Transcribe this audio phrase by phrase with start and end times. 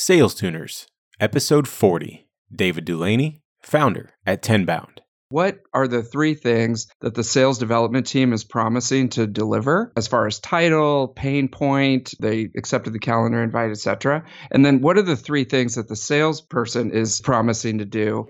[0.00, 0.86] Sales Tuners,
[1.18, 2.28] Episode 40.
[2.54, 5.00] David Dulaney, founder at Tenbound.
[5.30, 10.06] What are the three things that the sales development team is promising to deliver as
[10.06, 14.24] far as title, pain point, they accepted the calendar invite, etc.
[14.52, 18.28] And then what are the three things that the salesperson is promising to do?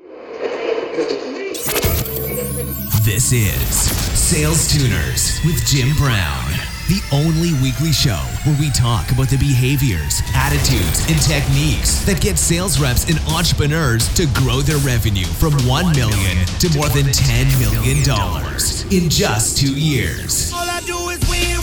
[3.05, 6.48] This is Sales Tuners with Jim Brown
[6.89, 12.39] the only weekly show where we talk about the behaviors, attitudes, and techniques that get
[12.39, 17.47] sales reps and entrepreneurs to grow their revenue from 1 million to more than 10
[17.61, 20.51] million dollars in just 2 years.
[20.51, 21.58] All I do is win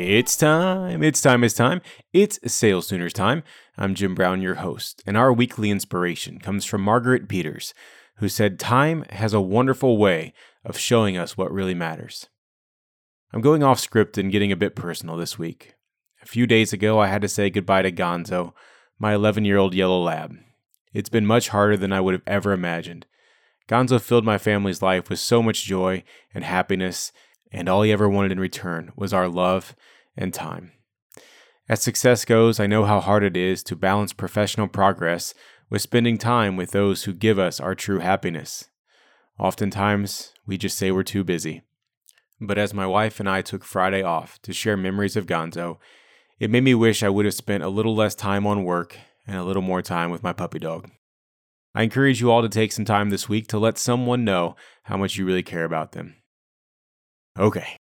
[0.00, 1.02] It's time.
[1.02, 1.42] It's time.
[1.42, 1.80] It's time.
[2.12, 3.42] It's Sales Tuners time.
[3.76, 7.74] I'm Jim Brown, your host, and our weekly inspiration comes from Margaret Peters,
[8.18, 10.34] who said, Time has a wonderful way
[10.64, 12.28] of showing us what really matters.
[13.32, 15.74] I'm going off script and getting a bit personal this week.
[16.22, 18.52] A few days ago, I had to say goodbye to Gonzo,
[19.00, 20.32] my 11 year old yellow lab.
[20.92, 23.04] It's been much harder than I would have ever imagined.
[23.68, 27.10] Gonzo filled my family's life with so much joy and happiness,
[27.50, 29.74] and all he ever wanted in return was our love
[30.18, 30.72] and time.
[31.68, 35.32] As success goes, I know how hard it is to balance professional progress
[35.70, 38.68] with spending time with those who give us our true happiness.
[39.38, 41.62] Oftentimes, we just say we're too busy.
[42.40, 45.78] But as my wife and I took Friday off to share memories of Gonzo,
[46.38, 49.36] it made me wish I would have spent a little less time on work and
[49.36, 50.90] a little more time with my puppy dog.
[51.74, 54.96] I encourage you all to take some time this week to let someone know how
[54.96, 56.16] much you really care about them.
[57.38, 57.76] Okay.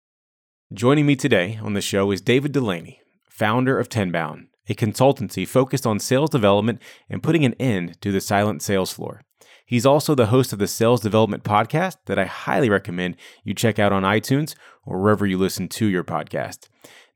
[0.73, 2.97] Joining me today on the show is David Dulaney,
[3.29, 8.19] founder of Tenbound, a consultancy focused on sales development and putting an end to the
[8.19, 9.21] silent sales floor.
[9.65, 13.79] He's also the host of the Sales Development Podcast that I highly recommend you check
[13.79, 16.67] out on iTunes or wherever you listen to your podcast.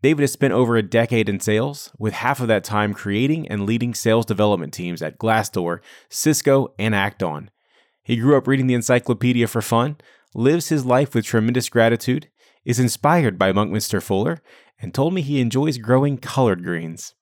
[0.01, 3.65] David has spent over a decade in sales, with half of that time creating and
[3.65, 7.49] leading sales development teams at Glassdoor, Cisco, and Act-On.
[8.01, 9.97] He grew up reading the encyclopedia for fun,
[10.33, 12.29] lives his life with tremendous gratitude,
[12.65, 14.41] is inspired by Buckminster Fuller,
[14.79, 17.13] and told me he enjoys growing collard greens.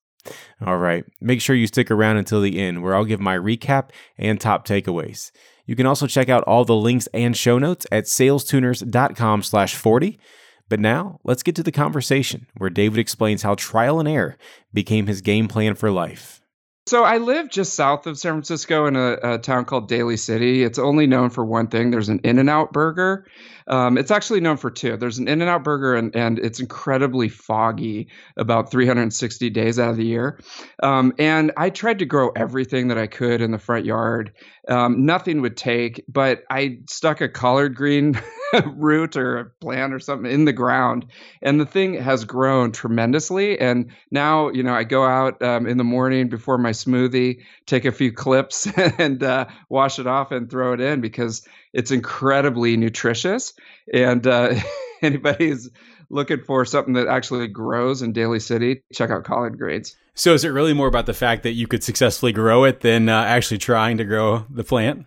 [0.66, 3.90] All right, make sure you stick around until the end where I'll give my recap
[4.18, 5.32] and top takeaways.
[5.66, 10.20] You can also check out all the links and show notes at salestuners.com slash 40.
[10.68, 14.38] But now, let's get to the conversation where David explains how trial and error
[14.74, 16.42] became his game plan for life.
[16.90, 20.64] So I live just south of San Francisco in a, a town called Daly City.
[20.64, 21.92] It's only known for one thing.
[21.92, 23.28] There's an In-N-Out burger,
[23.70, 24.98] um, it's actually known for two.
[24.98, 29.92] There's an In and Out burger, and, and it's incredibly foggy about 360 days out
[29.92, 30.40] of the year.
[30.82, 34.34] Um, and I tried to grow everything that I could in the front yard.
[34.68, 38.20] Um, nothing would take, but I stuck a collard green
[38.66, 41.06] root or a plant or something in the ground,
[41.42, 43.60] and the thing has grown tremendously.
[43.60, 47.86] And now, you know, I go out um, in the morning before my smoothie, take
[47.86, 48.68] a few clips,
[48.98, 53.54] and uh, wash it off and throw it in because it's incredibly nutritious.
[53.94, 54.56] And uh,
[55.02, 55.70] anybody is
[56.10, 59.96] looking for something that actually grows in Daly City, check out collard greens.
[60.16, 63.08] So, is it really more about the fact that you could successfully grow it than
[63.08, 65.06] uh, actually trying to grow the plant?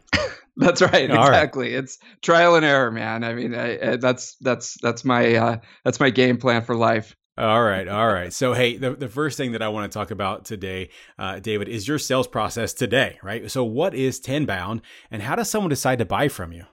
[0.56, 1.74] That's right, All exactly.
[1.74, 1.84] Right.
[1.84, 3.24] It's trial and error, man.
[3.24, 7.16] I mean, I, I, that's that's that's my uh, that's my game plan for life.
[7.38, 8.30] All right, all right.
[8.30, 11.66] So, hey, the, the first thing that I want to talk about today, uh, David,
[11.66, 13.50] is your sales process today, right?
[13.50, 16.66] So, what is Tenbound, and how does someone decide to buy from you?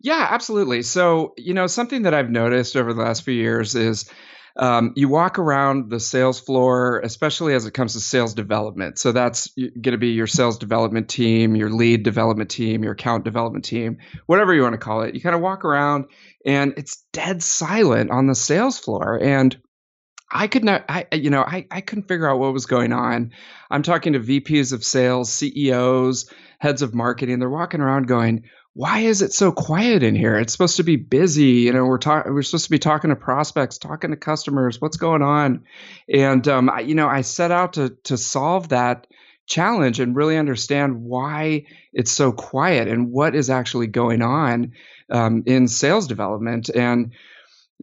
[0.00, 0.82] Yeah, absolutely.
[0.82, 4.08] So, you know, something that I've noticed over the last few years is
[4.56, 8.98] um, you walk around the sales floor, especially as it comes to sales development.
[8.98, 13.24] So that's going to be your sales development team, your lead development team, your account
[13.24, 15.14] development team, whatever you want to call it.
[15.14, 16.06] You kind of walk around
[16.44, 19.18] and it's dead silent on the sales floor.
[19.22, 19.56] And
[20.30, 23.32] I could not, I, you know, I, I couldn't figure out what was going on.
[23.70, 27.38] I'm talking to VPs of sales, CEOs, heads of marketing.
[27.38, 30.38] They're walking around going, why is it so quiet in here?
[30.38, 31.62] It's supposed to be busy.
[31.64, 34.80] You know, we're talking, we're supposed to be talking to prospects, talking to customers.
[34.80, 35.64] What's going on?
[36.08, 39.06] And, um, I, you know, I set out to, to solve that
[39.46, 44.72] challenge and really understand why it's so quiet and what is actually going on
[45.10, 46.70] um, in sales development.
[46.70, 47.12] And,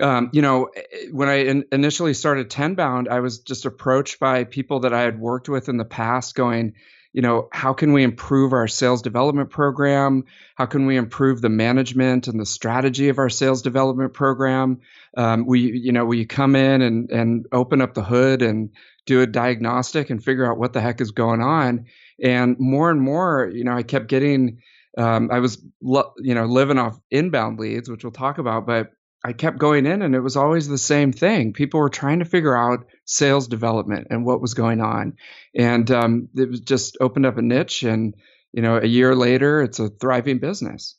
[0.02, 0.70] um, you know,
[1.12, 5.20] when I in- initially started Tenbound, I was just approached by people that I had
[5.20, 6.74] worked with in the past going,
[7.14, 10.26] you know, how can we improve our sales development program?
[10.56, 14.82] How can we improve the management and the strategy of our sales development program?
[15.18, 18.70] Um, we, you know, we come in and and open up the hood and
[19.06, 21.86] do a diagnostic and figure out what the heck is going on.
[22.22, 24.60] And more and more, you know, I kept getting
[24.98, 28.92] um, I was, you know, living off inbound leads, which we'll talk about, but
[29.24, 31.54] I kept going in and it was always the same thing.
[31.54, 35.18] People were trying to figure out sales development and what was going on.
[35.54, 37.84] And um, it was just opened up a niche.
[37.84, 38.16] And,
[38.54, 40.96] you know, a year later, it's a thriving business.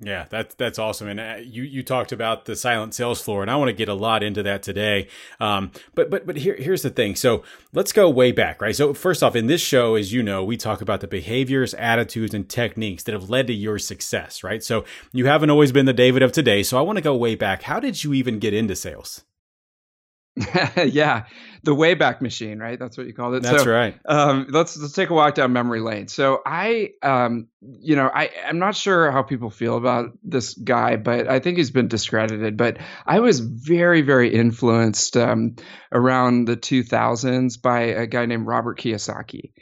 [0.00, 1.06] Yeah, that's that's awesome.
[1.08, 3.88] And uh, you you talked about the silent sales floor, and I want to get
[3.88, 5.06] a lot into that today.
[5.38, 7.14] Um, but but but here here's the thing.
[7.14, 8.74] So let's go way back, right?
[8.74, 12.34] So first off, in this show, as you know, we talk about the behaviors, attitudes,
[12.34, 14.64] and techniques that have led to your success, right?
[14.64, 16.64] So you haven't always been the David of today.
[16.64, 17.62] So I want to go way back.
[17.62, 19.22] How did you even get into sales?
[20.86, 21.24] yeah,
[21.64, 22.78] the Wayback Machine, right?
[22.78, 23.42] That's what you called it.
[23.42, 23.98] That's so, right.
[24.04, 26.08] Um, let's let's take a walk down memory lane.
[26.08, 30.96] So I, um, you know, I I'm not sure how people feel about this guy,
[30.96, 32.56] but I think he's been discredited.
[32.56, 35.56] But I was very very influenced um,
[35.90, 39.52] around the 2000s by a guy named Robert Kiyosaki,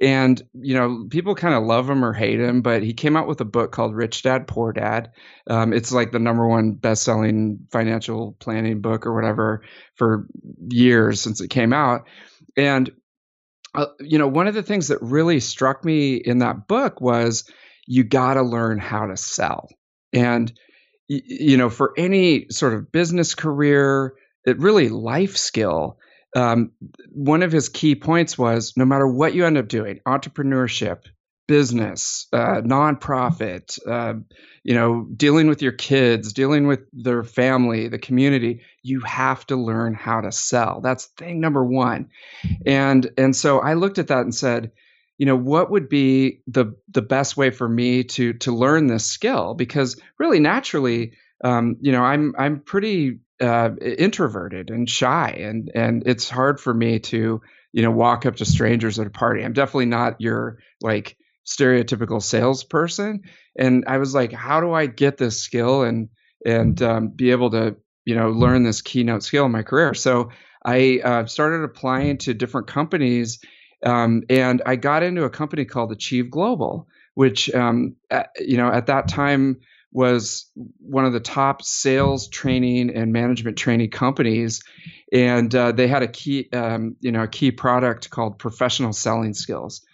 [0.00, 3.28] and you know, people kind of love him or hate him, but he came out
[3.28, 5.12] with a book called Rich Dad Poor Dad.
[5.46, 9.62] Um, it's like the number one best selling financial planning book or whatever
[9.96, 10.26] for
[10.68, 12.08] years since it came out.
[12.56, 12.90] And,
[13.74, 17.48] uh, you know, one of the things that really struck me in that book was
[17.86, 19.68] you got to learn how to sell.
[20.12, 20.52] And,
[21.08, 24.14] you know, for any sort of business career,
[24.44, 25.98] it really life skill.
[26.34, 26.72] Um,
[27.10, 31.02] one of his key points was no matter what you end up doing, entrepreneurship,
[31.46, 34.14] business, uh, nonprofit, uh,
[34.62, 39.56] you know, dealing with your kids, dealing with their family, the community, you have to
[39.56, 40.80] learn how to sell.
[40.80, 42.10] That's thing number one.
[42.64, 44.72] And and so I looked at that and said,
[45.18, 49.06] you know, what would be the the best way for me to to learn this
[49.06, 49.54] skill?
[49.54, 51.12] Because really, naturally,
[51.44, 56.72] um, you know, I'm I'm pretty uh, introverted and shy, and and it's hard for
[56.72, 57.42] me to
[57.72, 59.44] you know walk up to strangers at a party.
[59.44, 61.16] I'm definitely not your like
[61.46, 63.22] stereotypical salesperson.
[63.56, 66.08] And I was like, how do I get this skill and
[66.44, 69.94] and um, be able to you know learn this keynote skill in my career?
[69.94, 70.30] So
[70.64, 73.40] I uh, started applying to different companies,
[73.84, 78.68] um, and I got into a company called Achieve Global, which um, at, you know
[78.68, 79.60] at that time
[79.92, 84.62] was one of the top sales training and management training companies,
[85.12, 89.34] and uh, they had a key, um, you know, a key product called Professional Selling
[89.34, 89.84] Skills.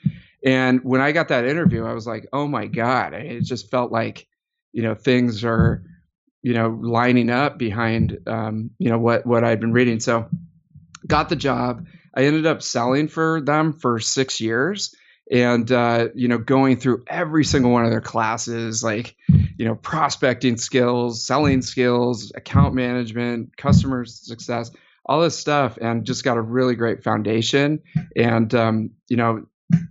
[0.45, 3.15] And when I got that interview, I was like, oh my God.
[3.15, 4.27] It just felt like,
[4.73, 5.83] you know, things are,
[6.43, 10.01] you know, lining up behind, um, you know, what, what I'd been reading.
[10.01, 10.29] So
[11.07, 11.87] got the job.
[12.15, 14.95] I ended up selling for them for six years
[15.31, 19.15] and, uh, you know, going through every single one of their classes, like,
[19.59, 24.71] you know, prospecting skills, selling skills, account management, customer success,
[25.05, 27.81] all this stuff, and just got a really great foundation.
[28.17, 29.47] And, um, you know,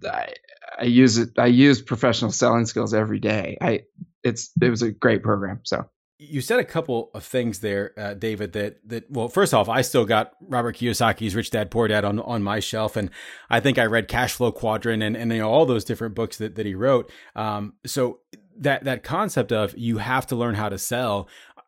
[0.06, 0.34] I,
[0.80, 1.30] I use it.
[1.38, 3.58] I use professional selling skills every day.
[3.62, 3.84] I
[4.24, 5.62] it's it was a great program.
[5.64, 5.90] So
[6.20, 8.54] you said a couple of things there, uh, David.
[8.54, 12.20] That that well, first off, I still got Robert Kiyosaki's Rich Dad Poor Dad on
[12.20, 13.10] on my shelf, and
[13.50, 16.38] I think I read Cash Flow Quadrant and and you know all those different books
[16.38, 17.12] that that he wrote.
[17.36, 18.20] Um, so
[18.58, 21.28] that that concept of you have to learn how to sell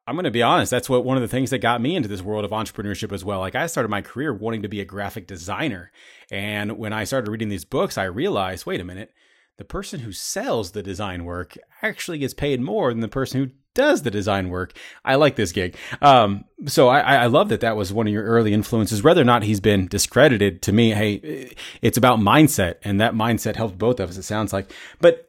[0.10, 0.72] I'm going to be honest.
[0.72, 3.24] That's what one of the things that got me into this world of entrepreneurship as
[3.24, 3.40] well.
[3.42, 5.92] Like I started my career wanting to be a graphic designer.
[6.32, 9.14] And when I started reading these books, I realized, wait a minute,
[9.58, 13.52] the person who sells the design work actually gets paid more than the person who
[13.76, 14.74] does the design work.
[15.06, 15.78] I like this gig.
[16.02, 19.04] Um, so I, I love that that was one of your early influences.
[19.04, 23.58] Whether or not he's been discredited to me, hey, it's about mindset, and that mindset
[23.58, 24.18] helped both of us.
[24.18, 24.72] It sounds like.
[25.00, 25.28] But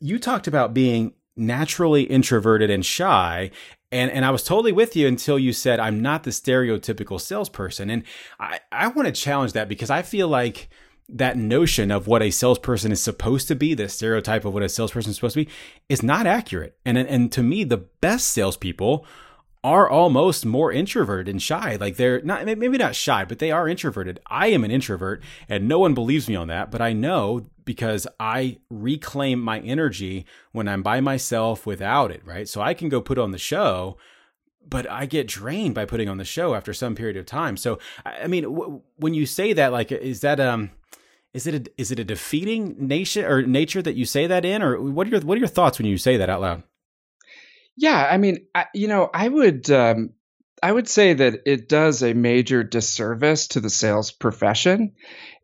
[0.00, 3.50] you talked about being naturally introverted and shy
[3.92, 7.90] and and I was totally with you until you said I'm not the stereotypical salesperson.
[7.90, 8.04] And
[8.38, 10.68] I, I want to challenge that because I feel like
[11.08, 14.68] that notion of what a salesperson is supposed to be, the stereotype of what a
[14.68, 15.50] salesperson is supposed to be,
[15.88, 16.76] is not accurate.
[16.84, 19.06] And and to me, the best salespeople
[19.64, 21.76] are almost more introverted and shy.
[21.76, 24.20] Like they're not maybe not shy, but they are introverted.
[24.26, 28.06] I am an introvert and no one believes me on that, but I know because
[28.20, 32.46] I reclaim my energy when I'm by myself without it, right?
[32.46, 33.96] So I can go put on the show,
[34.68, 37.56] but I get drained by putting on the show after some period of time.
[37.56, 40.72] So I mean, w- when you say that like is that um
[41.32, 44.62] is it a, is it a defeating nation or nature that you say that in
[44.62, 46.62] or what are your what are your thoughts when you say that out loud?
[47.76, 50.10] Yeah, I mean, I, you know, I would um,
[50.62, 54.92] I would say that it does a major disservice to the sales profession,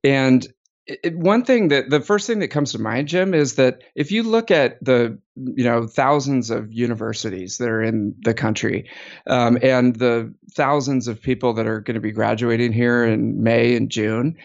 [0.05, 0.47] and
[0.87, 4.13] it, one thing that the first thing that comes to mind, Jim, is that if
[4.13, 8.89] you look at the you know thousands of universities that are in the country,
[9.27, 13.75] um, and the thousands of people that are going to be graduating here in May
[13.75, 14.37] and June,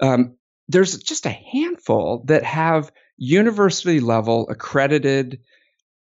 [0.00, 0.36] um,
[0.68, 5.40] there's just a handful that have university level accredited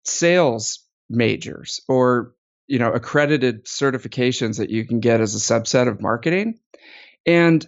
[0.04, 0.80] sales
[1.10, 2.34] majors or
[2.66, 6.58] you know accredited certifications that you can get as a subset of marketing.
[7.26, 7.66] And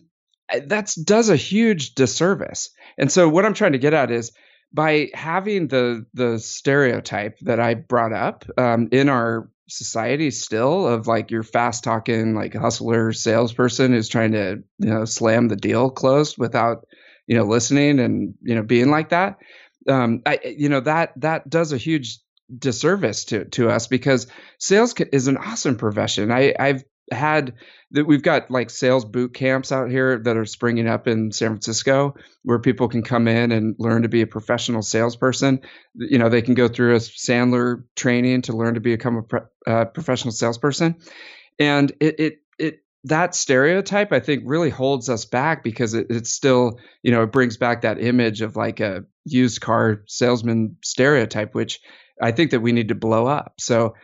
[0.53, 2.71] uh, that does a huge disservice.
[2.97, 4.33] And so what i'm trying to get at is
[4.73, 11.07] by having the the stereotype that i brought up um, in our society still of
[11.07, 15.91] like your fast talking like hustler salesperson who's trying to you know slam the deal
[15.91, 16.85] closed without
[17.27, 19.39] you know listening and you know being like that
[19.89, 22.19] um i you know that that does a huge
[22.59, 24.27] disservice to to us because
[24.59, 27.55] sales is an awesome profession i i've had
[27.93, 31.51] that we've got like sales boot camps out here that are springing up in San
[31.51, 35.61] Francisco where people can come in and learn to be a professional salesperson.
[35.95, 39.27] You know, they can go through a Sandler training to learn to become
[39.67, 40.97] a uh, professional salesperson.
[41.59, 46.31] And it, it, it, that stereotype, I think, really holds us back because it, it's
[46.31, 51.55] still, you know, it brings back that image of like a used car salesman stereotype,
[51.55, 51.81] which
[52.23, 53.55] I think that we need to blow up.
[53.59, 53.95] So,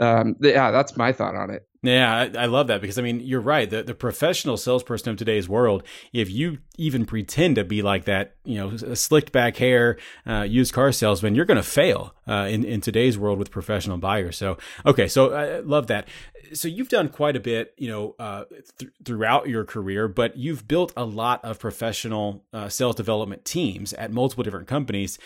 [0.00, 1.68] um, yeah, that's my thought on it.
[1.82, 3.70] Yeah, I, I, love that because I mean you're right.
[3.70, 8.34] The the professional salesperson of today's world, if you even pretend to be like that,
[8.44, 9.96] you know, slicked back hair,
[10.26, 13.96] uh, used car salesman, you're going to fail uh, in in today's world with professional
[13.96, 14.36] buyers.
[14.36, 16.08] So okay, so I love that.
[16.52, 18.44] So you've done quite a bit, you know, uh,
[18.78, 23.92] th- throughout your career, but you've built a lot of professional uh, sales development teams
[23.92, 25.18] at multiple different companies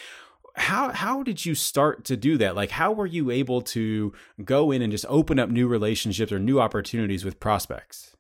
[0.54, 2.56] how how did you start to do that?
[2.56, 4.12] Like how were you able to
[4.44, 8.14] go in and just open up new relationships or new opportunities with prospects?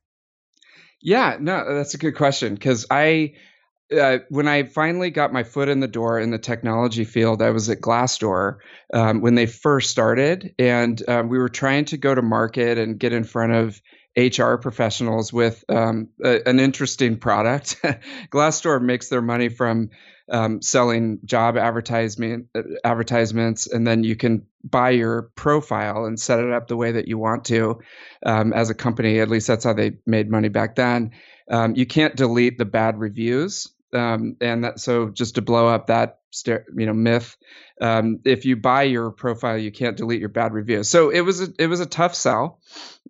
[1.00, 3.34] Yeah, no, that's a good question because I
[3.92, 7.50] uh, when I finally got my foot in the door in the technology field, I
[7.50, 8.58] was at Glassdoor
[8.94, 12.98] um, when they first started, and um, we were trying to go to market and
[12.98, 13.80] get in front of
[14.16, 17.80] HR professionals with um, a, an interesting product.
[18.30, 19.90] Glassdoor makes their money from
[20.30, 26.40] um, selling job advertisement uh, advertisements, and then you can buy your profile and set
[26.40, 27.80] it up the way that you want to
[28.24, 29.20] um, as a company.
[29.20, 31.12] At least that's how they made money back then.
[31.50, 35.88] Um, you can't delete the bad reviews, um, and that so just to blow up
[35.88, 37.36] that you know myth,
[37.80, 40.88] um, if you buy your profile, you can't delete your bad reviews.
[40.88, 42.60] So it was a, it was a tough sell.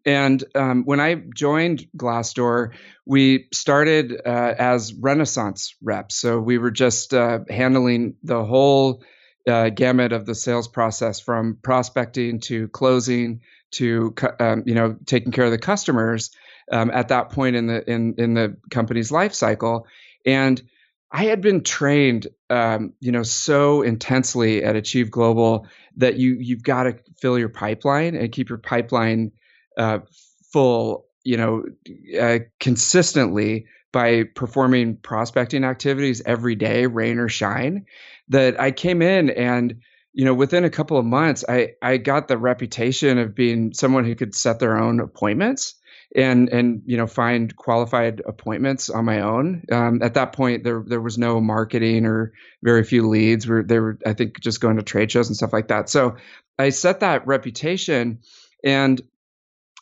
[0.05, 2.73] And um, when I joined Glassdoor,
[3.07, 6.17] we started uh, as Renaissance reps.
[6.17, 9.05] So we were just uh, handling the whole
[9.47, 13.41] uh, gamut of the sales process from prospecting to closing
[13.73, 16.31] to um, you know taking care of the customers
[16.71, 19.87] um, at that point in the in in the company's life cycle.
[20.25, 20.63] And
[21.13, 25.67] I had been trained, um, you know, so intensely at Achieve Global
[25.99, 29.33] that you you've got to fill your pipeline and keep your pipeline
[29.77, 29.99] uh,
[30.53, 31.65] full, you know,
[32.19, 37.85] uh, consistently by performing prospecting activities every day, rain or shine.
[38.31, 39.83] That I came in and
[40.15, 44.07] you know within a couple of months, I I got the reputation of being someone
[44.07, 45.75] who could set their own appointments
[46.15, 49.65] and and you know find qualified appointments on my own.
[49.73, 53.47] Um, at that point, there there was no marketing or very few leads.
[53.47, 55.89] Were they were I think just going to trade shows and stuff like that.
[55.89, 56.17] So
[56.59, 58.21] I set that reputation,
[58.63, 59.01] and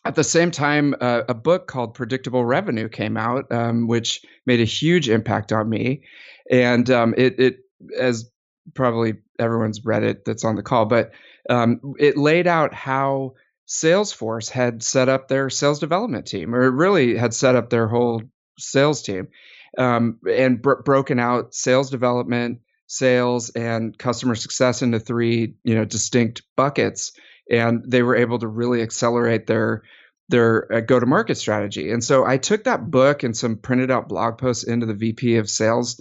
[0.03, 4.59] at the same time, uh, a book called Predictable Revenue came out, um, which made
[4.59, 6.03] a huge impact on me.
[6.49, 7.59] And um, it, it,
[7.97, 8.29] as
[8.73, 11.11] probably everyone's read it that's on the call, but
[11.49, 13.35] um, it laid out how
[13.71, 18.21] Salesforce had set up their sales development team, or really had set up their whole
[18.59, 19.29] sales team,
[19.77, 25.85] um, and bro- broken out sales development, sales, and customer success into three, you know,
[25.85, 27.13] distinct buckets
[27.49, 29.83] and they were able to really accelerate their
[30.29, 31.91] their uh, go to market strategy.
[31.91, 35.35] And so I took that book and some printed out blog posts into the VP
[35.35, 35.99] of sales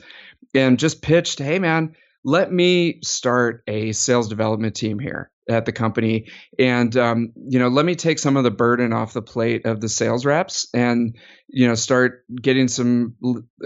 [0.55, 5.73] and just pitched, "Hey man, let me start a sales development team here at the
[5.73, 6.27] company.
[6.59, 9.81] And um, you know let me take some of the burden off the plate of
[9.81, 11.17] the sales reps and
[11.49, 13.17] you know start getting some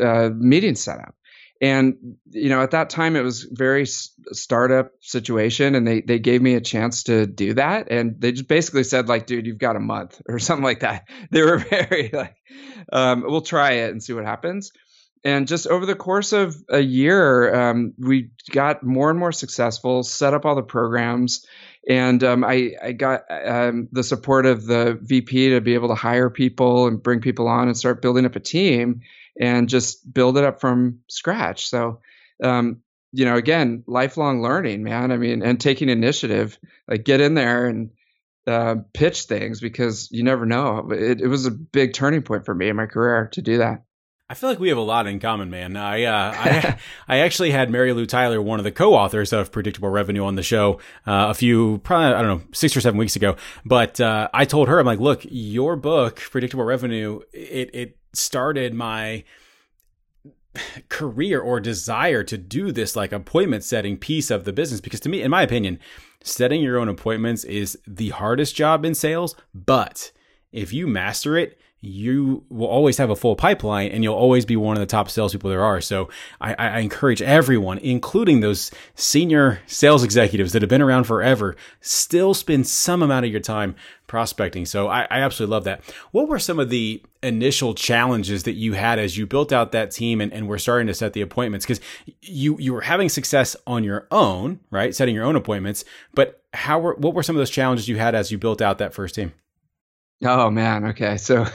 [0.01, 1.15] uh, meetings set up.
[1.61, 6.43] And you know at that time it was very startup situation and they they gave
[6.43, 7.91] me a chance to do that.
[7.91, 11.09] And they just basically said like dude you've got a month or something like that.
[11.31, 12.37] They were very like
[12.93, 14.73] um, we'll try it and see what happens
[15.25, 20.03] and just over the course of a year um, we got more and more successful
[20.03, 21.47] set up all the programs
[21.89, 25.95] and um, I, I got um, the support of the vp to be able to
[25.95, 29.03] hire people and bring people on and start building up a team
[29.41, 31.69] and just build it up from scratch.
[31.69, 32.01] So,
[32.43, 32.81] um,
[33.13, 35.13] you know, again, lifelong learning, man.
[35.13, 37.91] I mean, and taking initiative, like get in there and
[38.47, 40.91] uh, pitch things because you never know.
[40.91, 43.85] It, it was a big turning point for me in my career to do that.
[44.29, 45.77] I feel like we have a lot in common, man.
[45.77, 46.79] I uh, I,
[47.09, 50.75] I actually had Marylou Tyler, one of the co-authors of Predictable Revenue, on the show
[51.07, 53.37] uh, a few, probably I don't know, six or seven weeks ago.
[53.67, 58.73] But uh, I told her, I'm like, look, your book, Predictable Revenue, it it started
[58.73, 59.25] my
[60.89, 65.09] career or desire to do this like appointment setting piece of the business because to
[65.09, 65.81] me in my opinion
[66.23, 70.13] setting your own appointments is the hardest job in sales but
[70.53, 74.57] if you master it you will always have a full pipeline and you'll always be
[74.57, 75.83] one of the top salespeople there are.
[75.83, 76.09] So
[76.41, 82.33] I, I, encourage everyone, including those senior sales executives that have been around forever, still
[82.33, 83.75] spend some amount of your time
[84.07, 84.65] prospecting.
[84.65, 85.85] So I, I absolutely love that.
[86.13, 89.91] What were some of the initial challenges that you had as you built out that
[89.91, 91.67] team and, and were starting to set the appointments?
[91.67, 91.81] Because
[92.23, 94.95] you you were having success on your own, right?
[94.95, 95.85] Setting your own appointments.
[96.15, 98.79] But how were what were some of those challenges you had as you built out
[98.79, 99.33] that first team?
[100.23, 101.17] Oh man, okay.
[101.17, 101.47] So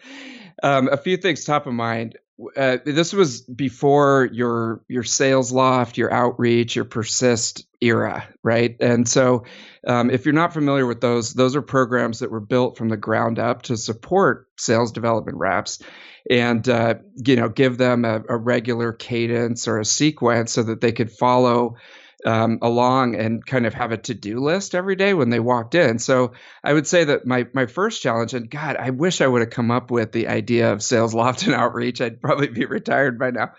[0.62, 2.16] um, a few things top of mind.
[2.56, 8.74] Uh, this was before your your SalesLoft, your outreach, your persist era, right?
[8.80, 9.44] And so,
[9.86, 12.96] um, if you're not familiar with those, those are programs that were built from the
[12.96, 15.80] ground up to support sales development reps,
[16.28, 16.94] and uh,
[17.24, 21.12] you know give them a, a regular cadence or a sequence so that they could
[21.12, 21.76] follow
[22.24, 25.98] um, along and kind of have a to-do list every day when they walked in.
[25.98, 29.40] So I would say that my my first challenge, and God, I wish I would
[29.40, 32.00] have come up with the idea of sales loft and outreach.
[32.00, 33.52] I'd probably be retired by now.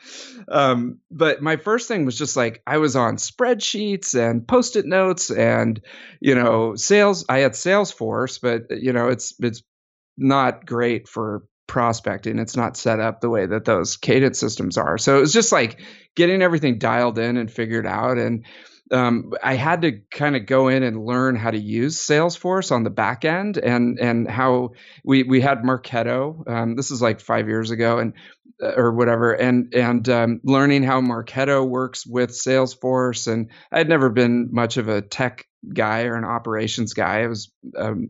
[0.48, 5.32] Um, but my first thing was just like I was on spreadsheets and post-it notes
[5.32, 5.82] and
[6.20, 7.26] you know sales.
[7.28, 9.64] I had Salesforce, but you know it's it's
[10.18, 12.40] not great for prospecting.
[12.40, 14.98] It's not set up the way that those cadence systems are.
[14.98, 15.80] So it was just like
[16.16, 18.18] getting everything dialed in and figured out.
[18.18, 18.46] And
[18.92, 22.84] um, I had to kind of go in and learn how to use Salesforce on
[22.84, 24.72] the back end and and how
[25.04, 26.48] we we had Marketo.
[26.48, 28.14] Um, this is like five years ago and
[28.62, 33.32] uh, or whatever, and and um, learning how Marketo works with Salesforce.
[33.32, 37.22] And I'd never been much of a tech guy or an operations guy.
[37.22, 38.10] I was um,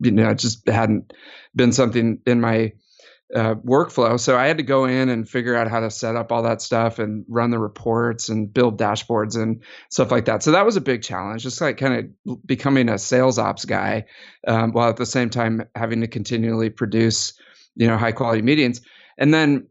[0.00, 1.12] you know, it just hadn't
[1.54, 2.72] been something in my
[3.34, 4.18] uh, workflow.
[4.20, 6.62] So I had to go in and figure out how to set up all that
[6.62, 10.42] stuff and run the reports and build dashboards and stuff like that.
[10.42, 14.06] So that was a big challenge, just like kind of becoming a sales ops guy,
[14.46, 17.32] um, while at the same time having to continually produce,
[17.74, 18.80] you know, high quality meetings.
[19.18, 19.66] And then,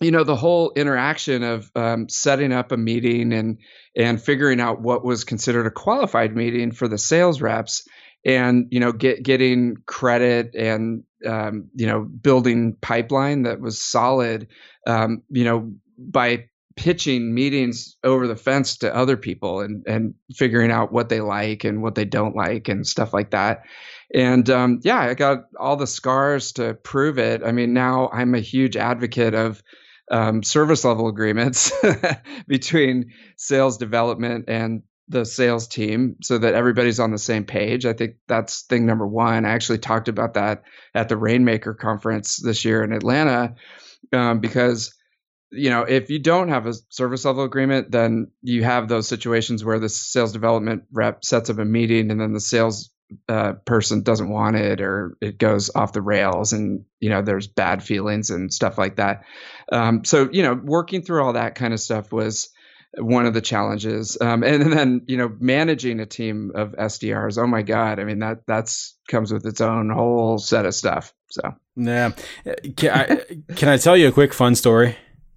[0.00, 3.58] you know, the whole interaction of um, setting up a meeting and
[3.96, 7.88] and figuring out what was considered a qualified meeting for the sales reps
[8.24, 14.48] and you know get getting credit and um, you know building pipeline that was solid
[14.86, 16.44] um, you know by
[16.76, 21.64] pitching meetings over the fence to other people and and figuring out what they like
[21.64, 23.62] and what they don't like and stuff like that.
[24.12, 27.42] And um, yeah i got all the scars to prove it.
[27.44, 29.62] I mean now i'm a huge advocate of
[30.10, 31.72] um, service level agreements
[32.46, 37.84] between sales development and the sales team so that everybody's on the same page.
[37.84, 39.44] I think that's thing number one.
[39.44, 40.62] I actually talked about that
[40.94, 43.54] at the Rainmaker conference this year in Atlanta
[44.12, 44.94] um, because
[45.50, 49.64] you know if you don't have a service level agreement then you have those situations
[49.64, 52.90] where the sales development rep sets up a meeting and then the sales
[53.28, 57.46] uh, person doesn't want it or it goes off the rails and you know there's
[57.46, 59.22] bad feelings and stuff like that
[59.70, 62.50] um, so you know working through all that kind of stuff was
[62.98, 64.16] one of the challenges.
[64.20, 67.38] Um, and then, you know, managing a team of SDRs.
[67.42, 67.98] Oh my God.
[67.98, 71.12] I mean, that that's comes with its own whole set of stuff.
[71.30, 72.12] So, yeah.
[72.76, 74.96] Can I, can I tell you a quick fun story?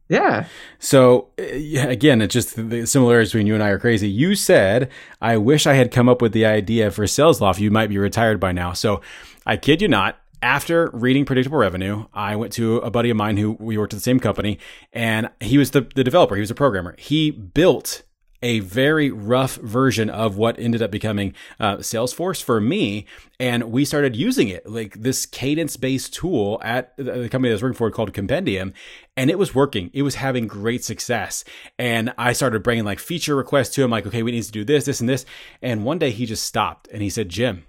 [0.09, 0.45] Yeah.
[0.79, 4.09] So again, it's just the similarities between you and I are crazy.
[4.09, 4.89] You said,
[5.21, 7.59] I wish I had come up with the idea for SalesLoft.
[7.59, 8.73] You might be retired by now.
[8.73, 9.01] So
[9.45, 10.17] I kid you not
[10.47, 13.97] after reading predictable revenue i went to a buddy of mine who we worked at
[13.97, 14.57] the same company
[14.93, 16.95] and he was the, the developer he was a programmer.
[16.97, 18.03] He built
[18.43, 23.05] a very rough version of what ended up becoming uh, SalesLoft for me
[23.39, 27.55] and we started using it like this cadence based tool at the company that i
[27.55, 28.73] was working for called compendium
[29.17, 29.89] and it was working.
[29.93, 31.43] It was having great success.
[31.77, 34.63] And i started bringing like feature requests to him like okay we need to do
[34.63, 35.25] this this and this.
[35.61, 37.65] And one day he just stopped and he said jim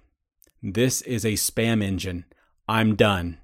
[0.62, 2.24] this is a spam engine
[2.68, 3.38] I'm done.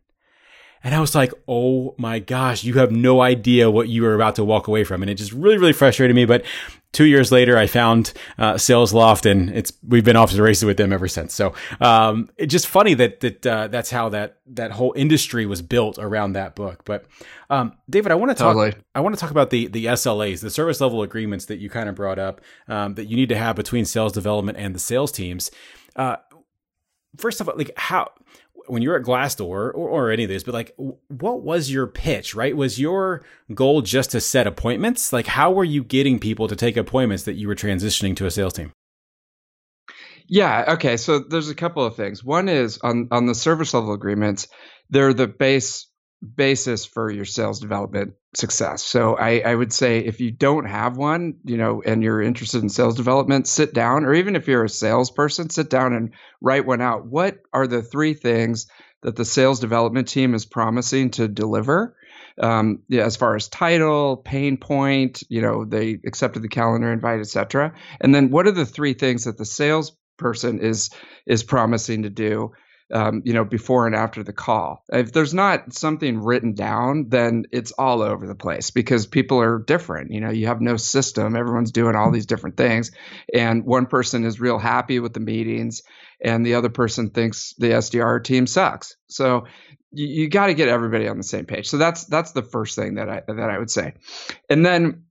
[0.85, 4.35] And I was like, oh my gosh, you have no idea what you were about
[4.37, 5.03] to walk away from.
[5.03, 6.27] And it just really, really frustrated me.
[6.27, 6.45] But
[6.93, 10.67] two years later, I found uh, SalesLoft and it's, we've been off to the races
[10.67, 11.33] with them ever since.
[11.33, 15.63] So, um, it's just funny that, that, uh, that's how that, that whole industry was
[15.63, 16.85] built around that book.
[16.85, 17.07] But,
[17.49, 18.75] um, David, I want to talk, totally.
[18.95, 21.89] I want to talk about the, the SLAs, the service level agreements that you kind
[21.89, 25.11] of brought up, um, that you need to have between sales development and the sales
[25.11, 25.51] teams.
[25.97, 26.17] Uh,
[27.17, 28.11] first of all, like how
[28.67, 32.35] when you're at Glassdoor or, or any of these, but like, what was your pitch,
[32.35, 32.57] right?
[32.57, 35.13] Was your goal just to set appointments?
[35.13, 38.31] Like, how were you getting people to take appointments that you were transitioning to a
[38.31, 38.73] sales team?
[40.27, 40.75] Yeah.
[40.75, 40.97] Okay.
[40.97, 42.25] So there's a couple of things.
[42.25, 44.49] One is on on the service level agreements,
[44.89, 45.89] they're the base
[46.35, 48.83] basis for your sales development success.
[48.83, 52.63] So I, I would say if you don't have one, you know, and you're interested
[52.63, 56.67] in sales development, sit down, or even if you're a salesperson, sit down and write
[56.67, 57.07] one out.
[57.07, 58.67] What are the three things
[59.03, 61.97] that the sales development team is promising to deliver?
[62.41, 67.21] Um, yeah, as far as title, pain point, you know, they accepted the calendar invite,
[67.21, 67.75] etc.
[68.01, 70.91] And then what are the three things that the sales person is
[71.27, 72.53] is promising to do
[72.93, 74.85] um, you know before and after the call.
[74.93, 79.59] If there's not something written down then it's all over the place because people are
[79.59, 81.37] different you know you have no system.
[81.37, 82.91] Everyone's doing all these different things.
[83.33, 85.83] And one person is real happy with the meetings
[86.23, 88.97] and the other person thinks the sdr team sucks.
[89.09, 89.47] So
[89.97, 91.69] you, got to get everybody on the same page.
[91.69, 93.95] So that's that's the first thing that i that i would say.
[94.51, 95.05] And then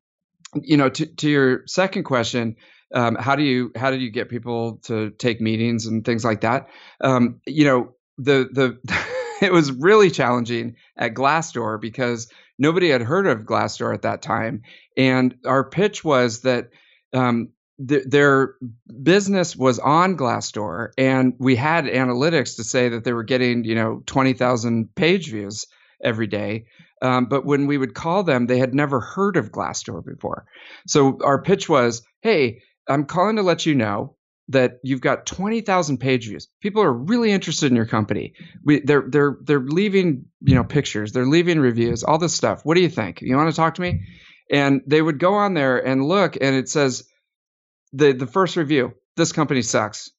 [0.62, 2.58] you know to, to your second question
[2.94, 6.42] um, how do you how do you get people to take meetings and things like
[6.42, 6.68] that?
[7.02, 9.06] Um, you know, the the
[9.42, 14.62] it was really challenging at Glassdoor because nobody had heard of Glassdoor at that time,
[14.98, 16.70] and our pitch was that.
[17.14, 17.50] Um,
[17.88, 18.56] th- their
[19.04, 23.76] business was on Glassdoor, and we had analytics to say that they were getting, you
[23.76, 25.68] know, twenty thousand page views
[26.04, 26.66] every day.
[27.04, 30.46] Um, but when we would call them, they had never heard of Glassdoor before.
[30.88, 34.16] So our pitch was, hey, I'm calling to let you know
[34.50, 36.48] that you've got 20,000 page views.
[36.62, 38.34] People are really interested in your company.
[38.64, 42.62] We, they're they're they're leaving you know pictures, they're leaving reviews, all this stuff.
[42.64, 43.22] What do you think?
[43.22, 44.02] You want to talk to me?
[44.52, 47.06] And they would go on there and look, and it says
[47.94, 50.12] the the first review: this company sucks.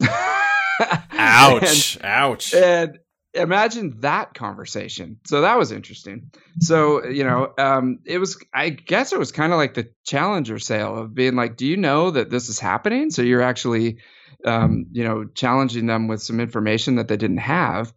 [0.02, 1.96] ouch!
[1.96, 2.52] and, ouch!
[2.52, 2.98] And
[3.36, 5.20] imagine that conversation.
[5.26, 6.30] So that was interesting.
[6.60, 10.58] So, you know, um, it was, I guess it was kind of like the challenger
[10.58, 13.10] sale of being like, do you know that this is happening?
[13.10, 13.98] So you're actually,
[14.44, 17.92] um, you know, challenging them with some information that they didn't have,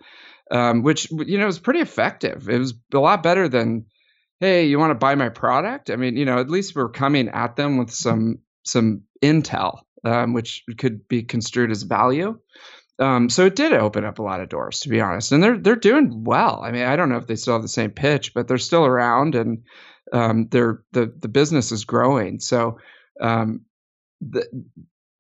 [0.52, 2.50] um, which, you know, was pretty effective.
[2.50, 3.86] It was a lot better than,
[4.40, 5.90] hey, you want to buy my product?
[5.90, 10.34] I mean, you know, at least we're coming at them with some, some intel, um,
[10.34, 12.40] which could be construed as value.
[13.00, 15.58] Um, so it did open up a lot of doors, to be honest, and they're
[15.58, 16.62] they're doing well.
[16.62, 18.86] I mean, I don't know if they still have the same pitch, but they're still
[18.86, 19.64] around, and
[20.12, 22.40] um, they're the the business is growing.
[22.42, 22.80] So,
[23.22, 23.62] um,
[24.20, 24.46] the,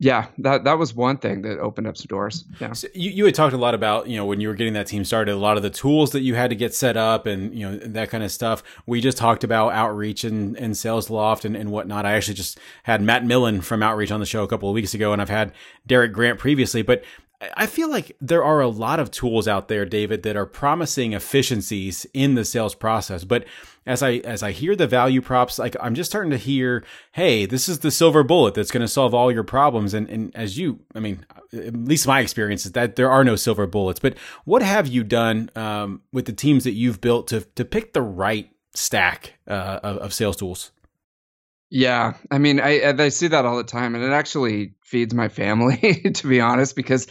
[0.02, 2.44] yeah, that that was one thing that opened up some doors.
[2.60, 4.74] Yeah, so you you had talked a lot about you know when you were getting
[4.74, 7.28] that team started, a lot of the tools that you had to get set up,
[7.28, 8.64] and you know that kind of stuff.
[8.88, 12.06] We just talked about outreach and, and SalesLoft and, and whatnot.
[12.06, 14.94] I actually just had Matt Millen from Outreach on the show a couple of weeks
[14.94, 15.54] ago, and I've had
[15.86, 17.04] Derek Grant previously, but
[17.56, 21.14] I feel like there are a lot of tools out there, David, that are promising
[21.14, 23.24] efficiencies in the sales process.
[23.24, 23.46] But
[23.86, 27.46] as I as I hear the value props, like I'm just starting to hear, hey,
[27.46, 29.94] this is the silver bullet that's going to solve all your problems.
[29.94, 33.38] And and as you, I mean, at least my experience is that there are no
[33.38, 34.02] silver bullets.
[34.02, 37.94] But what have you done um, with the teams that you've built to to pick
[37.94, 40.72] the right stack uh, of, of sales tools?
[41.72, 45.30] Yeah, I mean, I I see that all the time, and it actually feeds my
[45.30, 45.78] family,
[46.16, 47.06] to be honest, because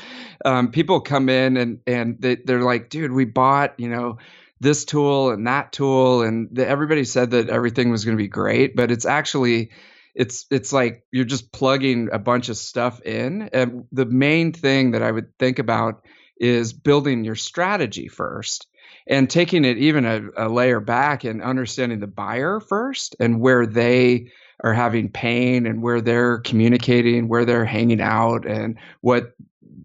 [0.44, 4.18] um, people come in and and they, they're like, dude, we bought, you know,
[4.60, 8.26] this tool and that tool, and the, everybody said that everything was going to be
[8.28, 9.70] great, but it's actually
[10.16, 14.90] it's it's like you're just plugging a bunch of stuff in, and the main thing
[14.90, 16.04] that I would think about
[16.40, 18.66] is building your strategy first
[19.06, 23.66] and taking it even a, a layer back and understanding the buyer first and where
[23.66, 24.28] they
[24.64, 29.34] are having pain and where they're communicating, where they're hanging out, and what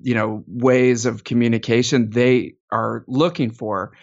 [0.01, 3.93] you know ways of communication they are looking for.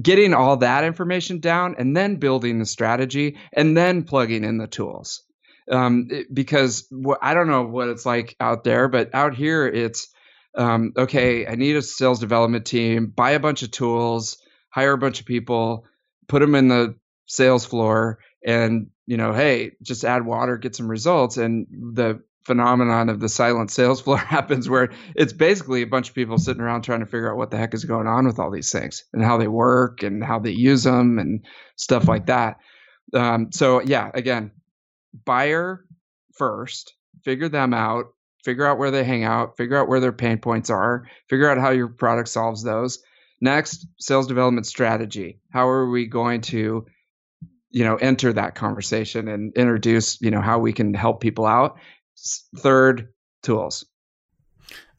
[0.00, 4.66] Getting all that information down and then building the strategy and then plugging in the
[4.66, 5.22] tools.
[5.70, 9.66] Um, it, because wh- i don't know what it's like out there but out here
[9.66, 10.08] it's
[10.54, 14.36] um, okay i need a sales development team buy a bunch of tools
[14.68, 15.86] hire a bunch of people
[16.28, 16.94] put them in the
[17.26, 21.36] sales floor and you know, hey, just add water, get some results.
[21.36, 26.14] And the phenomenon of the silent sales floor happens where it's basically a bunch of
[26.14, 28.50] people sitting around trying to figure out what the heck is going on with all
[28.50, 31.44] these things and how they work and how they use them and
[31.76, 32.58] stuff like that.
[33.12, 34.52] Um, so yeah, again,
[35.24, 35.84] buyer
[36.34, 38.06] first, figure them out,
[38.44, 41.58] figure out where they hang out, figure out where their pain points are, figure out
[41.58, 43.02] how your product solves those.
[43.40, 45.40] Next, sales development strategy.
[45.50, 46.86] How are we going to
[47.74, 51.76] you know enter that conversation and introduce you know how we can help people out
[52.56, 53.08] third
[53.42, 53.84] tools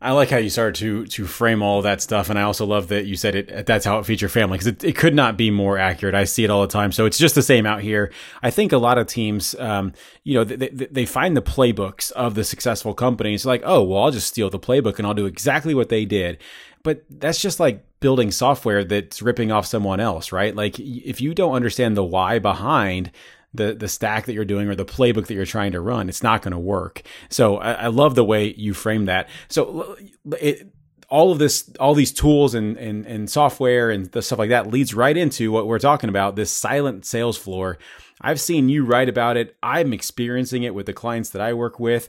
[0.01, 2.89] I like how you started to to frame all that stuff, and I also love
[2.89, 3.65] that you said it.
[3.65, 6.13] That's how it feeds your family because it, it could not be more accurate.
[6.13, 8.11] I see it all the time, so it's just the same out here.
[8.43, 12.35] I think a lot of teams, um, you know, they, they find the playbooks of
[12.35, 15.73] the successful companies, like, oh, well, I'll just steal the playbook and I'll do exactly
[15.73, 16.37] what they did.
[16.83, 20.55] But that's just like building software that's ripping off someone else, right?
[20.55, 23.09] Like if you don't understand the why behind
[23.51, 26.21] the the stack that you're doing or the playbook that you're trying to run, it's
[26.21, 27.01] not going to work.
[27.29, 29.27] So I, I, love the way you frame that.
[29.47, 29.97] So
[30.39, 30.71] it,
[31.09, 34.67] all of this, all these tools and, and and software and the stuff like that
[34.67, 36.35] leads right into what we're talking about.
[36.35, 37.79] This silent sales floor.
[38.21, 39.57] I've seen you write about it.
[39.63, 42.07] I'm experiencing it with the clients that I work with.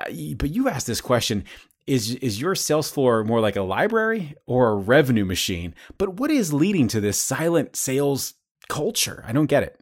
[0.00, 1.44] Uh, but you asked this question
[1.88, 5.74] is is your sales floor more like a library or a revenue machine?
[5.96, 8.34] But what is leading to this silent sales
[8.68, 9.24] culture?
[9.26, 9.80] I don't get it.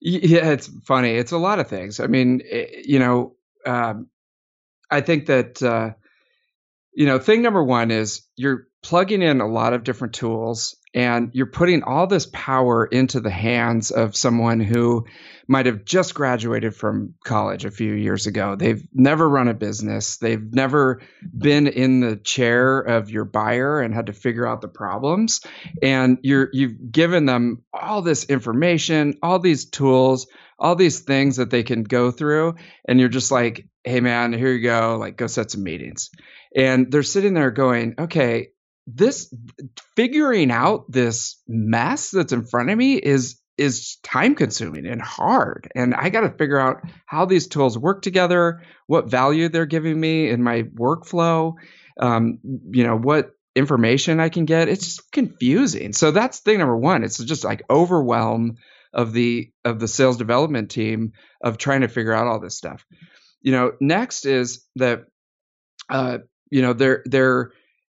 [0.00, 1.10] Yeah, it's funny.
[1.10, 2.00] It's a lot of things.
[2.00, 4.08] I mean, it, eh, you know, um,
[4.90, 5.92] I think that uh,
[6.92, 11.30] you know, thing number one is you're plugging in a lot of different tools and
[11.32, 15.06] you're putting all this power into the hands of someone who
[15.48, 18.56] might have just graduated from college a few years ago.
[18.56, 20.18] They've never run a business.
[20.18, 21.00] They've never
[21.36, 25.40] been in the chair of your buyer and had to figure out the problems.
[25.82, 30.26] And you're you've given them all this information, all these tools,
[30.58, 32.54] all these things that they can go through
[32.86, 36.10] and you're just like, "Hey man, here you go, like go set some meetings."
[36.54, 38.51] And they're sitting there going, "Okay,
[38.86, 39.32] this
[39.96, 45.70] figuring out this mess that's in front of me is is time consuming and hard.
[45.74, 49.98] And i got to figure out how these tools work together what value they're giving
[49.98, 51.54] me in my workflow
[52.00, 52.38] um,
[52.70, 54.68] you know what information i can get.
[54.68, 55.92] It's just confusing.
[55.92, 57.04] So that's thing number one.
[57.04, 58.56] It's just like overwhelm
[58.92, 62.84] of the of the sales development team of trying to figure out all this stuff.
[63.42, 65.04] You know next is that
[65.90, 66.18] uh,
[66.50, 67.52] you know they're they're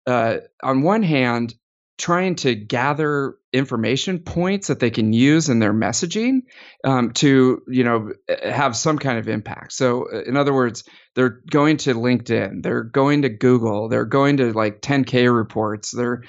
[0.06, 1.54] uh, on one hand,
[1.98, 6.42] trying to gather information points that they can use in their messaging
[6.84, 8.12] um, to you know
[8.44, 9.74] have some kind of impact.
[9.74, 10.84] So uh, in other words
[11.16, 16.24] they're going to linkedin they're going to google they're going to like 10k reports they're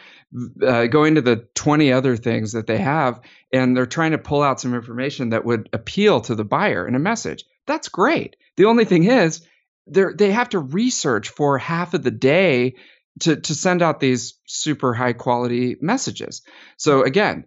[0.67, 3.21] uh, going to the 20 other things that they have
[3.53, 6.95] and they're trying to pull out some information that would appeal to the buyer in
[6.95, 7.45] a message.
[7.67, 8.37] That's great.
[8.57, 9.47] The only thing is
[9.87, 12.75] they they have to research for half of the day
[13.21, 16.43] to to send out these super high quality messages.
[16.77, 17.45] So again,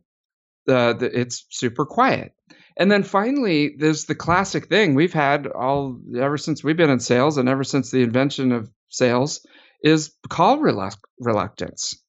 [0.65, 2.33] the, it's super quiet.
[2.79, 6.99] And then finally, there's the classic thing we've had all ever since we've been in
[6.99, 9.45] sales and ever since the invention of sales
[9.83, 12.01] is call reluctance.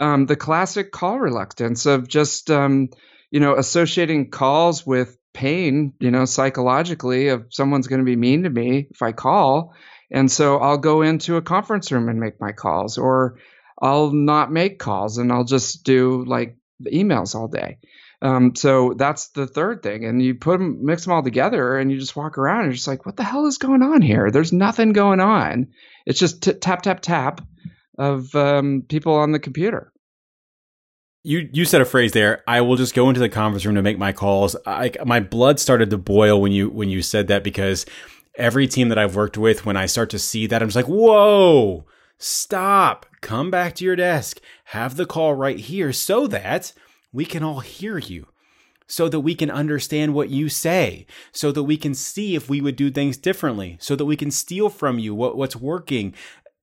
[0.00, 2.88] Um, the classic call reluctance of just um,
[3.30, 8.42] you know associating calls with pain, you know, psychologically of someone's going to be mean
[8.42, 9.72] to me if I call,
[10.10, 13.38] and so I'll go into a conference room and make my calls, or
[13.80, 17.78] I'll not make calls and I'll just do like emails all day.
[18.20, 20.04] Um, so that's the third thing.
[20.04, 22.74] And you put them, mix them all together, and you just walk around and you're
[22.74, 24.30] just like, what the hell is going on here?
[24.30, 25.68] There's nothing going on.
[26.04, 27.40] It's just t- tap, tap, tap
[27.96, 29.92] of um, people on the computer.
[31.24, 32.42] You you said a phrase there.
[32.46, 34.56] I will just go into the conference room to make my calls.
[34.64, 37.84] I, my blood started to boil when you when you said that because
[38.38, 40.86] every team that I've worked with, when I start to see that, I'm just like,
[40.86, 41.84] whoa,
[42.16, 46.72] stop, come back to your desk, have the call right here so that
[47.12, 48.28] we can all hear you.
[48.90, 52.62] So that we can understand what you say, so that we can see if we
[52.62, 56.14] would do things differently, so that we can steal from you what, what's working,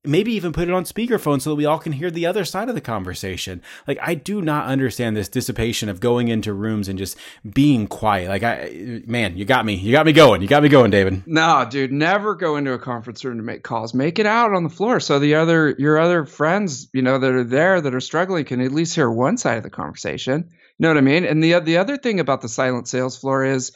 [0.08, 2.70] maybe even put it on speakerphone so that we all can hear the other side
[2.70, 3.62] of the conversation.
[3.88, 8.30] Like I do not understand this dissipation of going into rooms and just being quiet.
[8.30, 9.76] Like I man, you got me.
[9.76, 10.42] You got me going.
[10.42, 11.24] You got me going, David.
[11.26, 13.94] No, dude, never go into a conference room to make calls.
[13.94, 17.32] Make it out on the floor so the other your other friends, you know, that
[17.32, 20.50] are there that are struggling can at least hear one side of the conversation.
[20.78, 21.26] You know what I mean?
[21.26, 23.72] And the the other thing about the silent sales floor is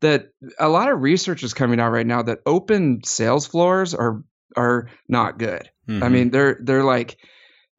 [0.00, 4.22] that a lot of research is coming out right now that open sales floors are
[4.56, 5.70] are not good.
[5.88, 6.02] Mm-hmm.
[6.02, 7.18] I mean, they're they're like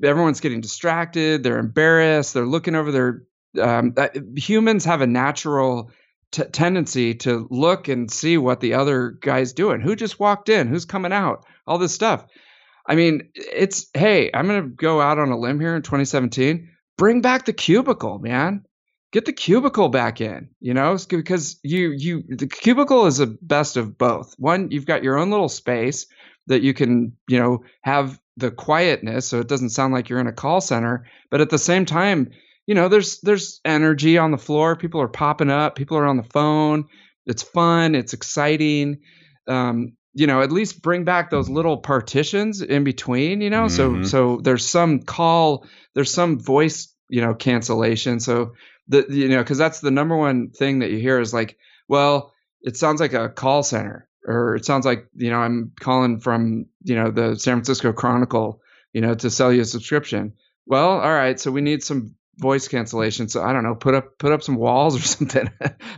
[0.03, 1.43] everyone's getting distracted.
[1.43, 2.33] They're embarrassed.
[2.33, 3.23] They're looking over their.
[3.59, 5.91] Um, uh, humans have a natural
[6.31, 9.79] t- tendency to look and see what the other guy's doing.
[9.79, 10.67] Who just walked in?
[10.67, 11.45] Who's coming out?
[11.65, 12.25] All this stuff.
[12.85, 16.69] I mean, it's hey, I'm gonna go out on a limb here in 2017.
[16.97, 18.65] Bring back the cubicle, man.
[19.11, 23.77] Get the cubicle back in, you know, because you you the cubicle is the best
[23.77, 24.35] of both.
[24.37, 26.05] One, you've got your own little space
[26.47, 30.27] that you can, you know, have the quietness so it doesn't sound like you're in
[30.27, 32.31] a call center, but at the same time,
[32.67, 34.75] you know, there's there's energy on the floor.
[34.75, 35.75] People are popping up.
[35.75, 36.85] People are on the phone.
[37.25, 37.95] It's fun.
[37.95, 38.99] It's exciting.
[39.47, 44.03] Um, you know, at least bring back those little partitions in between, you know, Mm-hmm.
[44.03, 48.19] so so there's some call, there's some voice, you know, cancellation.
[48.19, 48.53] So
[48.87, 52.33] the you know, because that's the number one thing that you hear is like, well,
[52.61, 56.67] it sounds like a call center, or it sounds like you know I'm calling from
[56.83, 58.61] you know the San Francisco Chronicle,
[58.93, 60.33] you know, to sell you a subscription.
[60.65, 63.29] Well, all right, so we need some voice cancellation.
[63.29, 65.49] So I don't know, put up put up some walls or something.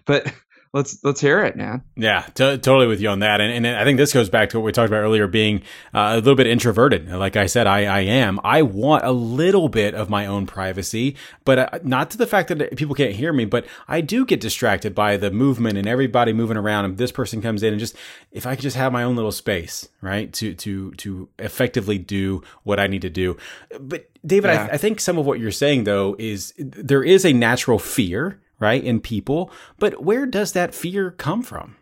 [0.06, 0.32] but
[0.78, 1.84] let's let's hear it, man.
[1.96, 3.42] Yeah, t- totally with you on that.
[3.42, 5.64] And, and I think this goes back to what we talked about earlier, being
[5.94, 7.10] uh, a little bit introverted.
[7.10, 8.40] Like I said, I, I am.
[8.44, 12.50] I want a little bit of my own privacy, but uh, not to the fact
[12.50, 16.32] that people can't hear me, but I do get distracted by the movement and everybody
[16.32, 16.86] moving around.
[16.86, 17.96] And this person comes in and just,
[18.32, 22.44] if I could just have my own little space, right, to, to, to effectively do
[22.64, 23.36] what I need to do.
[23.80, 24.68] But David, Yeah.
[24.72, 28.40] I, I think some of what you're saying though is there is a natural fear
[28.60, 29.52] right, in people.
[29.80, 31.76] But where does that fear come from?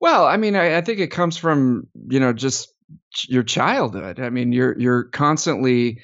[0.00, 2.72] Well, I mean, I, I think it comes from you know just
[3.28, 4.20] your childhood.
[4.20, 6.00] I mean, you're you're constantly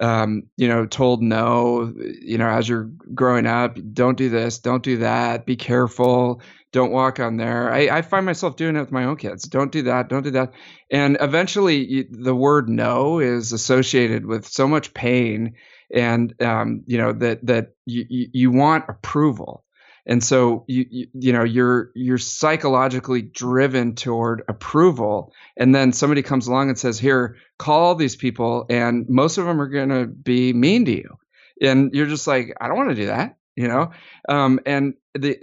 [0.00, 1.92] um, you know told no.
[2.20, 6.40] You know, as you're growing up, don't do this, don't do that, be careful,
[6.72, 7.70] don't walk on there.
[7.70, 9.44] I, I find myself doing it with my own kids.
[9.44, 10.52] Don't do that, don't do that.
[10.90, 15.54] And eventually, you, the word no is associated with so much pain,
[15.92, 19.64] and um, you know that that you, you, want approval.
[20.06, 25.32] And so you, you you know you're you're psychologically driven toward approval.
[25.56, 29.44] And then somebody comes along and says here call all these people and most of
[29.44, 31.18] them are going to be mean to you.
[31.60, 33.90] And you're just like i don't want to do that you know?
[34.30, 35.36] Um, and the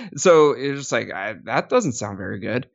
[0.16, 1.10] so you're just like
[1.44, 2.68] that doesn't sound very good.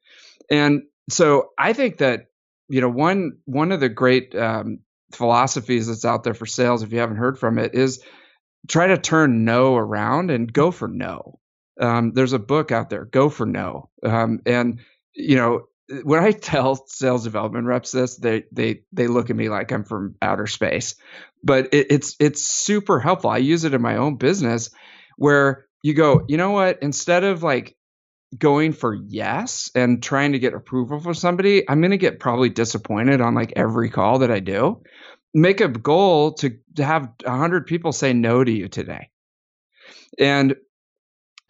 [0.50, 2.28] And so i think that
[2.70, 4.80] you know one one of the great um,
[5.12, 8.04] philosophies that's out there for sales if you haven't heard from it is
[8.68, 11.40] try to turn no around and go for no.
[11.80, 13.90] Um, there's a book out there, Go for No.
[14.04, 14.82] Um, and
[15.14, 15.68] you know,
[16.04, 19.84] when I tell sales development reps this, they they they look at me like I'm
[19.84, 20.96] from outer space.
[21.44, 23.30] But it, it's it's super helpful.
[23.30, 24.70] I use it in my own business
[25.18, 26.80] where you go, you know what?
[26.82, 27.76] Instead of like
[28.38, 32.50] going for yes and trying to get approval for somebody, I'm going to get probably
[32.50, 34.82] disappointed on like every call that I do.
[35.34, 39.10] Make a goal to, to have 100 people say no to you today.
[40.18, 40.56] And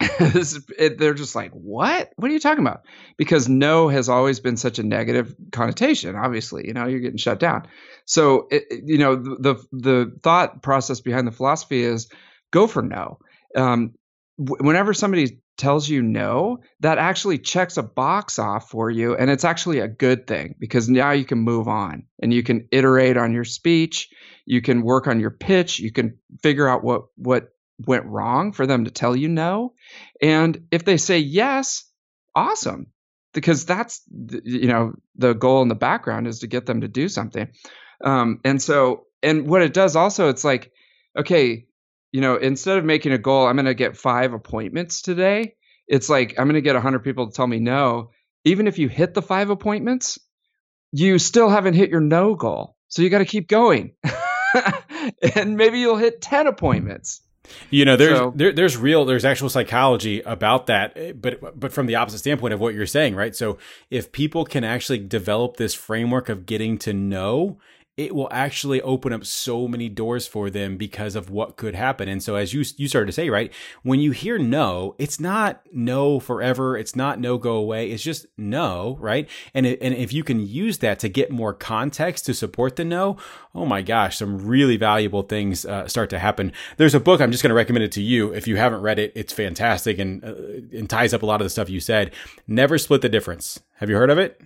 [0.00, 2.10] it, they're just like what?
[2.16, 2.82] What are you talking about?
[3.18, 7.38] Because no has always been such a negative connotation obviously you know you're getting shut
[7.38, 7.66] down.
[8.06, 12.08] So it, you know the, the, thought process behind the philosophy is
[12.50, 13.18] go for no.
[13.54, 13.92] Um,
[14.40, 19.14] whenever somebody tells you no, that actually checks a box off for you.
[19.14, 22.66] And it's actually a good thing because now you can move on and you can
[22.72, 24.08] iterate on your speech.
[24.46, 25.78] You can work on your pitch.
[25.78, 27.48] You can figure out what, what
[27.86, 29.74] went wrong for them to tell you no.
[30.22, 31.84] And if they say yes,
[32.34, 32.86] awesome.
[33.32, 34.02] Because that's,
[34.42, 37.48] you know, the goal in the background is to get them to do something.
[38.02, 40.72] Um, and so, and what it does also, it's like,
[41.16, 41.66] okay,
[42.12, 45.54] you know, instead of making a goal, I'm going to get five appointments today.
[45.86, 48.10] It's like I'm going to get 100 people to tell me no.
[48.44, 50.18] Even if you hit the five appointments,
[50.92, 52.76] you still haven't hit your no goal.
[52.88, 53.94] So you got to keep going.
[55.36, 57.20] and maybe you'll hit 10 appointments.
[57.70, 61.72] You know, there's So- there, there's real there's actual psychology about that, eh, but but
[61.72, 63.34] from the opposite standpoint of what you're saying, right?
[63.34, 63.58] So
[63.90, 67.58] if people can actually develop this framework of getting to know,
[68.00, 72.08] it will actually open up so many doors for them because of what could happen.
[72.08, 75.60] And so, as you you started to say, right, when you hear no, it's not
[75.70, 76.78] no forever.
[76.78, 77.90] It's not no go away.
[77.90, 79.28] It's just no, right?
[79.52, 82.86] And it, and if you can use that to get more context to support the
[82.86, 83.18] no,
[83.54, 86.52] oh my gosh, some really valuable things uh, start to happen.
[86.78, 88.98] There's a book I'm just going to recommend it to you if you haven't read
[88.98, 89.12] it.
[89.14, 90.34] It's fantastic and uh,
[90.74, 92.14] and ties up a lot of the stuff you said.
[92.48, 93.60] Never split the difference.
[93.74, 94.40] Have you heard of it?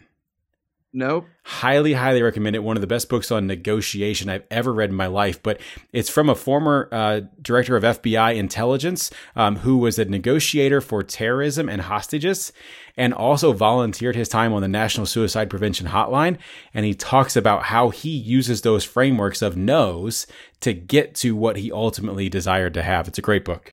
[0.96, 1.26] Nope.
[1.42, 4.94] highly highly recommend it one of the best books on negotiation i've ever read in
[4.96, 5.60] my life but
[5.92, 11.02] it's from a former uh, director of fbi intelligence um, who was a negotiator for
[11.02, 12.52] terrorism and hostages
[12.96, 16.38] and also volunteered his time on the national suicide prevention hotline
[16.72, 20.28] and he talks about how he uses those frameworks of no's
[20.60, 23.72] to get to what he ultimately desired to have it's a great book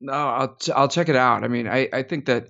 [0.00, 1.44] No, I'll ch- I'll check it out.
[1.44, 2.48] I mean, I I think that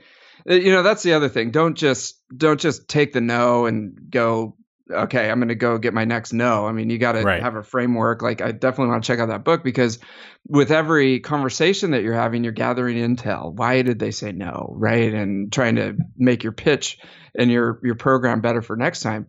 [0.48, 1.50] Uh, you know that's the other thing.
[1.50, 4.56] Don't just don't just take the no and go.
[4.90, 6.66] Okay, I'm going to go get my next no.
[6.66, 7.40] I mean, you got to Right.
[7.42, 8.20] have a framework.
[8.20, 9.98] Like, I definitely want to check out that book because
[10.46, 13.54] with every conversation that you're having, you're gathering intel.
[13.54, 15.14] Why did they say no, right?
[15.14, 16.98] And trying to make your pitch
[17.34, 19.28] and your your program better for next time.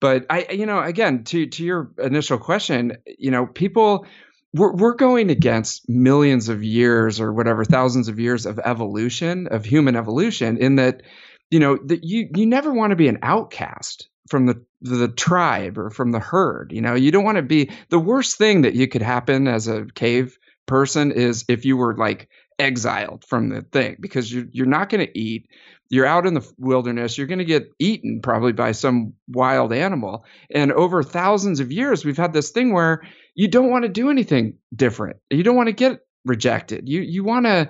[0.00, 4.06] But I, you know, again, to to your initial question, you know, people
[4.54, 9.64] we're, we're going against millions of years or whatever thousands of years of evolution of
[9.64, 11.02] human evolution in that
[11.50, 15.78] you know, that you you never want to be an outcast from the the tribe
[15.78, 16.72] or from the herd.
[16.72, 19.68] You know, you don't want to be the worst thing that you could happen as
[19.68, 22.28] a cave person is if you were like
[22.58, 25.48] exiled from the thing because you're you're not going to eat.
[25.90, 27.16] You're out in the wilderness.
[27.16, 30.24] You're going to get eaten probably by some wild animal.
[30.50, 33.02] And over thousands of years, we've had this thing where
[33.34, 35.16] you don't want to do anything different.
[35.30, 36.88] You don't want to get rejected.
[36.88, 37.68] You you want to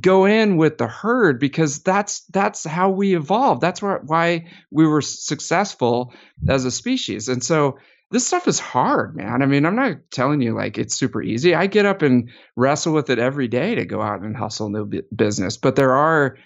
[0.00, 3.60] go in with the herd because that's that's how we evolved.
[3.60, 6.12] That's why we were successful
[6.48, 7.28] as a species.
[7.28, 7.78] And so
[8.10, 9.42] this stuff is hard, man.
[9.42, 11.54] I mean, I'm not telling you like it's super easy.
[11.54, 15.02] I get up and wrestle with it every day to go out and hustle new
[15.14, 15.56] business.
[15.56, 16.36] But there are,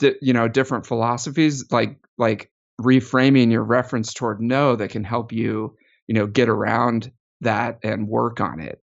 [0.00, 2.50] you know, different philosophies like like
[2.80, 8.08] reframing your reference toward no that can help you, you know, get around that and
[8.08, 8.82] work on it.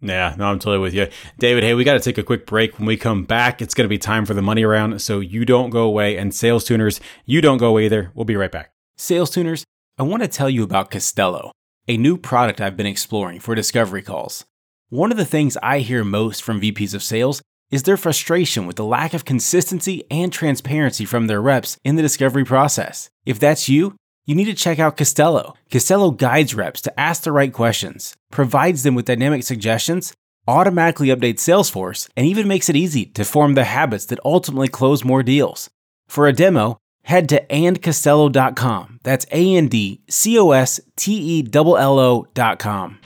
[0.00, 1.08] Yeah, no, I'm totally with you.
[1.38, 2.78] David, hey, we got to take a quick break.
[2.78, 5.00] When we come back, it's going to be time for the money round.
[5.00, 6.18] So you don't go away.
[6.18, 8.10] And sales tuners, you don't go away either.
[8.14, 8.72] We'll be right back.
[8.96, 9.64] Sales tuners,
[9.98, 11.52] I want to tell you about Costello,
[11.88, 14.44] a new product I've been exploring for discovery calls.
[14.90, 18.76] One of the things I hear most from VPs of sales is their frustration with
[18.76, 23.08] the lack of consistency and transparency from their reps in the discovery process.
[23.24, 23.96] If that's you,
[24.26, 25.54] you need to check out Costello.
[25.70, 30.14] Costello guides reps to ask the right questions, provides them with dynamic suggestions,
[30.48, 35.04] automatically updates Salesforce, and even makes it easy to form the habits that ultimately close
[35.04, 35.68] more deals.
[36.08, 39.00] For a demo, head to andcostello.com.
[39.02, 42.98] That's A N D C O S T E L L O.com.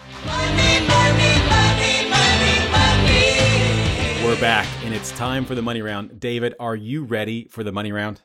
[4.24, 6.20] We're back, and it's time for the money round.
[6.20, 8.20] David, are you ready for the money round?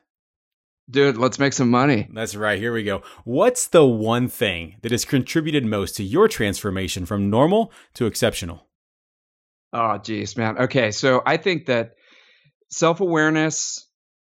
[0.89, 2.09] Dude, let's make some money.
[2.13, 2.59] That's right.
[2.59, 3.03] Here we go.
[3.23, 8.67] What's the one thing that has contributed most to your transformation from normal to exceptional?
[9.71, 10.57] Oh, geez, man.
[10.57, 10.91] Okay.
[10.91, 11.95] So I think that
[12.69, 13.88] self awareness,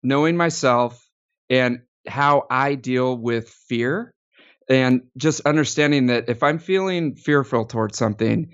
[0.02, 1.08] knowing myself,
[1.48, 4.12] and how I deal with fear,
[4.68, 8.52] and just understanding that if I'm feeling fearful towards something,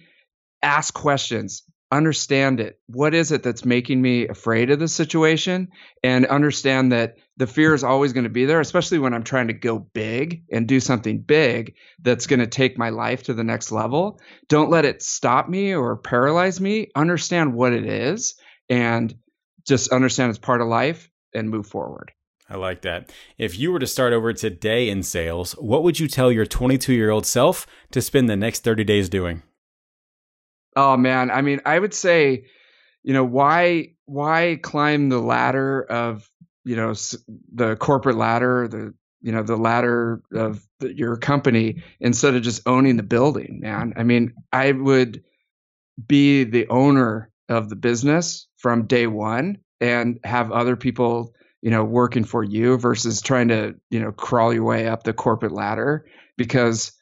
[0.62, 2.78] ask questions understand it.
[2.86, 5.68] What is it that's making me afraid of the situation?
[6.05, 9.49] And understand that the fear is always going to be there, especially when I'm trying
[9.49, 13.45] to go big and do something big that's going to take my life to the
[13.45, 14.20] next level.
[14.49, 16.88] Don't let it stop me or paralyze me.
[16.95, 18.34] Understand what it is
[18.68, 19.14] and
[19.66, 22.12] just understand it's part of life and move forward.
[22.49, 23.12] I like that.
[23.38, 26.93] If you were to start over today in sales, what would you tell your 22
[26.93, 29.43] year old self to spend the next 30 days doing?
[30.77, 32.45] Oh man, I mean, I would say,
[33.03, 36.29] you know, why why climb the ladder of
[36.64, 36.95] you know
[37.55, 42.66] the corporate ladder, the you know the ladder of the, your company instead of just
[42.66, 43.93] owning the building, man.
[43.97, 45.23] I mean, I would
[46.07, 51.85] be the owner of the business from day one and have other people you know
[51.85, 56.07] working for you versus trying to you know crawl your way up the corporate ladder
[56.37, 56.93] because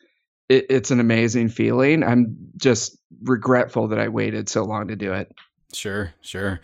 [0.48, 2.02] it, it's an amazing feeling.
[2.02, 5.32] I'm just regretful that I waited so long to do it.
[5.72, 6.60] Sure, sure.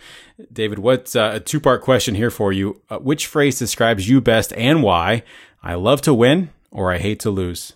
[0.52, 2.80] David, what's uh, a two part question here for you?
[2.88, 5.22] Uh, which phrase describes you best and why?
[5.62, 7.74] I love to win or I hate to lose?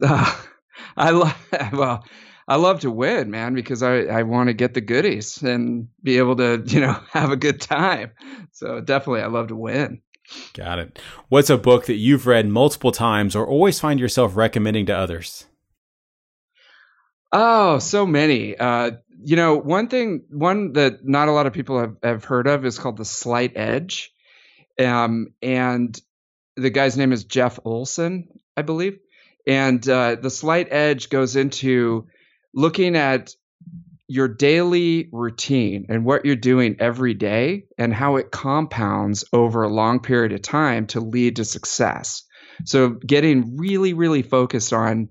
[0.00, 0.40] Uh,
[0.96, 2.04] I love, well,
[2.48, 6.18] I love to win, man, because I, I want to get the goodies and be
[6.18, 8.12] able to, you know, have a good time.
[8.52, 10.02] So definitely I love to win.
[10.54, 10.98] Got it.
[11.28, 15.46] What's a book that you've read multiple times or always find yourself recommending to others?
[17.32, 18.56] Oh, so many.
[18.56, 18.92] Uh,
[19.24, 22.66] you know, one thing, one that not a lot of people have, have heard of
[22.66, 24.12] is called The Slight Edge.
[24.78, 25.98] Um, and
[26.56, 28.98] the guy's name is Jeff Olson, I believe.
[29.46, 32.06] And uh, The Slight Edge goes into
[32.54, 33.34] looking at
[34.12, 39.72] your daily routine and what you're doing every day and how it compounds over a
[39.72, 42.22] long period of time to lead to success.
[42.66, 45.08] So, getting really, really focused on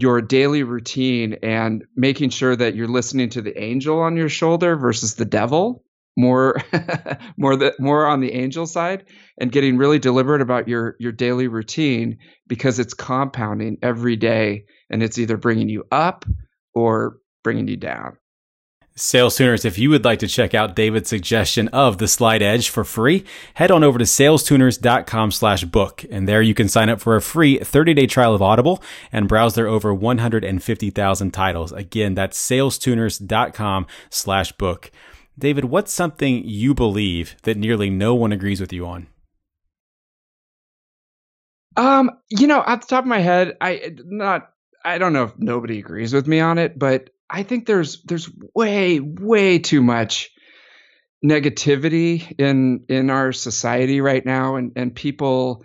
[0.00, 4.74] your daily routine and making sure that you're listening to the angel on your shoulder
[4.74, 5.84] versus the devil
[6.16, 6.56] more
[7.36, 9.04] more the, more on the angel side
[9.38, 12.16] and getting really deliberate about your your daily routine
[12.46, 16.24] because it's compounding every day and it's either bringing you up
[16.74, 18.16] or bringing you down
[19.00, 22.68] Sales Tuners, if you would like to check out David's suggestion of the Slight Edge
[22.68, 23.24] for free,
[23.54, 26.04] head on over to salestuners.com slash book.
[26.10, 29.54] And there you can sign up for a free 30-day trial of Audible and browse
[29.54, 31.72] their over 150,000 titles.
[31.72, 34.90] Again, that's salestuners.com slash book.
[35.38, 39.06] David, what's something you believe that nearly no one agrees with you on?
[41.76, 44.50] Um, you know, at the top of my head, I not
[44.84, 48.30] I don't know if nobody agrees with me on it, but I think there's there's
[48.54, 50.30] way way too much
[51.24, 55.64] negativity in in our society right now, and and people.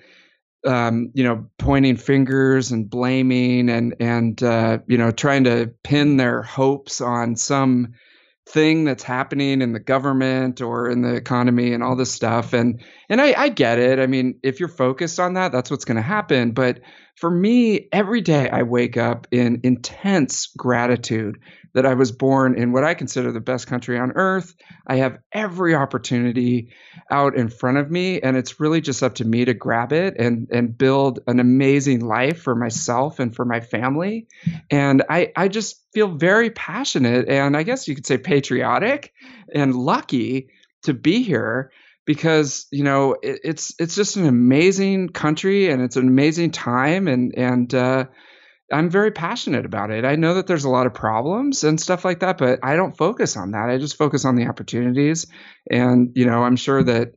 [0.68, 6.18] Um, you know, pointing fingers and blaming and and uh, you know trying to pin
[6.18, 7.93] their hopes on some
[8.47, 12.53] thing that's happening in the government or in the economy and all this stuff.
[12.53, 13.99] And and I, I get it.
[13.99, 16.51] I mean, if you're focused on that, that's what's going to happen.
[16.51, 16.82] But
[17.16, 21.39] for me, every day I wake up in intense gratitude
[21.74, 24.53] that I was born in what I consider the best country on earth.
[24.88, 26.74] I have every opportunity
[27.09, 30.16] out in front of me, and it's really just up to me to grab it
[30.20, 34.28] and and build an amazing life for myself and for my family.
[34.70, 39.13] And I I just feel very passionate and I guess you could say patriotic
[39.53, 40.49] and lucky
[40.84, 41.72] to be here
[42.05, 47.07] because you know it, it's it's just an amazing country and it's an amazing time
[47.07, 48.05] and and uh,
[48.71, 50.05] I'm very passionate about it.
[50.05, 52.97] I know that there's a lot of problems and stuff like that, but I don't
[52.97, 53.69] focus on that.
[53.69, 55.27] I just focus on the opportunities.
[55.69, 57.13] And you know, I'm sure that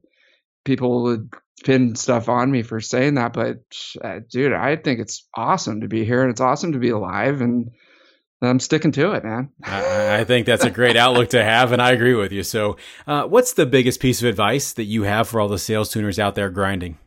[0.65, 1.31] people would
[1.65, 3.59] pin stuff on me for saying that, but
[4.03, 7.41] uh, dude, I think it's awesome to be here and it's awesome to be alive
[7.41, 7.71] and
[8.41, 9.51] I'm sticking to it, man.
[9.65, 12.45] I, I, think that's a great outlook to have, and I agree with you.
[12.45, 12.77] So,
[13.07, 16.21] uh, what's the biggest piece of advice that you have for all the sales tuners
[16.21, 16.99] out there grinding?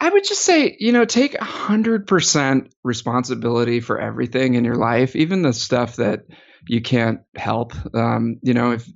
[0.00, 5.42] I would just say, you know, take 100% responsibility for everything in your life, even
[5.42, 6.26] the stuff that
[6.66, 7.74] you can't help.
[7.94, 8.88] Um, you know, if,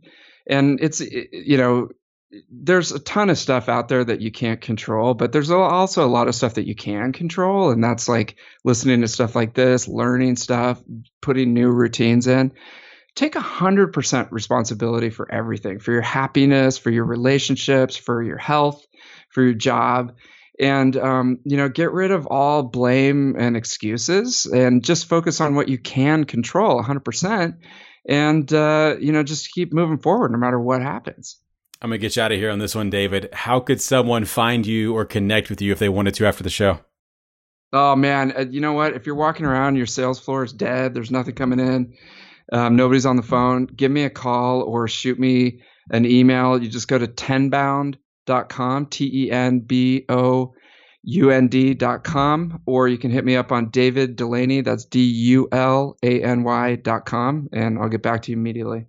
[0.46, 1.88] and it's, you know,
[2.50, 6.08] there's a ton of stuff out there that you can't control, but there's also a
[6.08, 7.70] lot of stuff that you can control.
[7.70, 10.82] And that's like listening to stuff like this, learning stuff,
[11.20, 12.52] putting new routines in.
[13.14, 18.86] Take 100% responsibility for everything for your happiness, for your relationships, for your health,
[19.28, 20.14] for your job.
[20.58, 25.54] And, um, you know, get rid of all blame and excuses and just focus on
[25.54, 27.58] what you can control 100%.
[28.08, 31.38] And, uh, you know, just keep moving forward no matter what happens.
[31.82, 33.28] I'm going to get you out of here on this one, David.
[33.32, 36.48] How could someone find you or connect with you if they wanted to after the
[36.50, 36.78] show?
[37.72, 38.32] Oh, man.
[38.36, 38.94] Uh, you know what?
[38.94, 41.94] If you're walking around, your sales floor is dead, there's nothing coming in,
[42.52, 46.62] um, nobody's on the phone, give me a call or shoot me an email.
[46.62, 50.54] You just go to tenbound.com, T E N B O
[51.02, 54.64] U N D.com, or you can hit me up on David Dulany.
[54.64, 58.86] That's D U L A N Y.com, and I'll get back to you immediately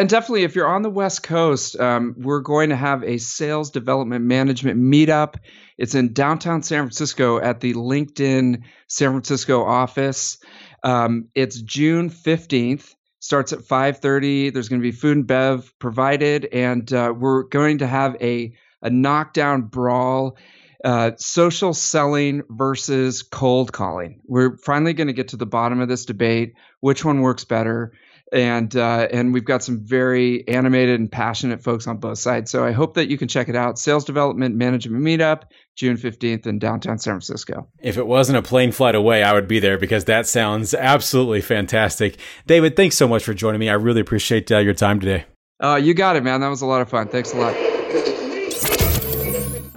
[0.00, 3.70] and definitely, if you're on the West Coast, um, we're going to have a sales
[3.70, 5.34] development management meetup.
[5.76, 10.38] It's in downtown San Francisco at the LinkedIn San Francisco office.
[10.82, 12.94] Um, it's June 15th.
[13.18, 14.54] Starts at 5:30.
[14.54, 18.54] There's going to be food and bev provided, and uh, we're going to have a
[18.80, 20.38] a knockdown brawl.
[20.82, 24.22] Uh, social selling versus cold calling.
[24.24, 26.54] We're finally going to get to the bottom of this debate.
[26.80, 27.92] Which one works better?
[28.32, 32.50] And uh, and we've got some very animated and passionate folks on both sides.
[32.50, 33.78] So I hope that you can check it out.
[33.78, 35.42] Sales Development Management Meetup,
[35.76, 37.68] June fifteenth in downtown San Francisco.
[37.80, 41.40] If it wasn't a plane flight away, I would be there because that sounds absolutely
[41.40, 42.16] fantastic.
[42.46, 43.68] David, thanks so much for joining me.
[43.68, 45.24] I really appreciate uh, your time today.
[45.62, 46.40] Uh, you got it, man.
[46.40, 47.08] That was a lot of fun.
[47.08, 47.69] Thanks a lot.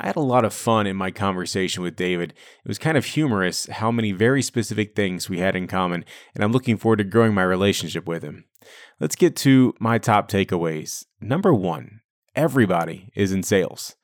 [0.03, 2.31] I had a lot of fun in my conversation with David.
[2.31, 6.03] It was kind of humorous how many very specific things we had in common,
[6.35, 8.43] and I'm looking forward to growing my relationship with him.
[8.99, 11.05] Let's get to my top takeaways.
[11.21, 12.01] Number one,
[12.35, 13.95] everybody is in sales.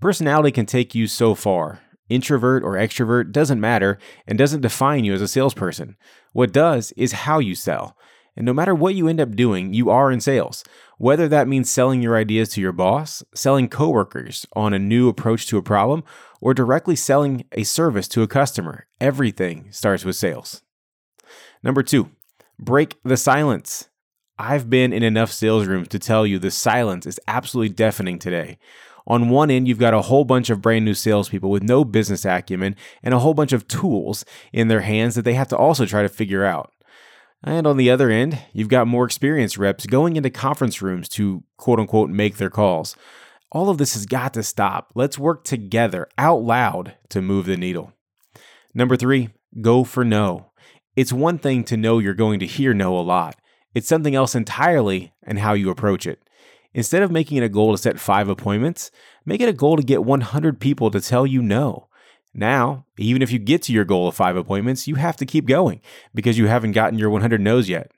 [0.00, 1.82] Personality can take you so far.
[2.08, 5.96] Introvert or extrovert doesn't matter and doesn't define you as a salesperson.
[6.32, 7.96] What does is how you sell.
[8.38, 10.62] And no matter what you end up doing, you are in sales.
[10.96, 15.48] Whether that means selling your ideas to your boss, selling coworkers on a new approach
[15.48, 16.04] to a problem,
[16.40, 20.62] or directly selling a service to a customer, everything starts with sales.
[21.64, 22.10] Number two,
[22.60, 23.88] break the silence.
[24.38, 28.58] I've been in enough sales rooms to tell you the silence is absolutely deafening today.
[29.08, 32.24] On one end, you've got a whole bunch of brand new salespeople with no business
[32.24, 35.86] acumen and a whole bunch of tools in their hands that they have to also
[35.86, 36.72] try to figure out.
[37.42, 41.44] And on the other end, you've got more experienced reps going into conference rooms to
[41.56, 42.96] quote unquote make their calls.
[43.50, 44.92] All of this has got to stop.
[44.94, 47.92] Let's work together out loud to move the needle.
[48.74, 49.30] Number three,
[49.60, 50.50] go for no.
[50.96, 53.36] It's one thing to know you're going to hear no a lot,
[53.74, 56.20] it's something else entirely and how you approach it.
[56.74, 58.90] Instead of making it a goal to set five appointments,
[59.24, 61.87] make it a goal to get 100 people to tell you no.
[62.34, 65.46] Now, even if you get to your goal of five appointments, you have to keep
[65.46, 65.80] going
[66.14, 67.90] because you haven't gotten your 100 no's yet.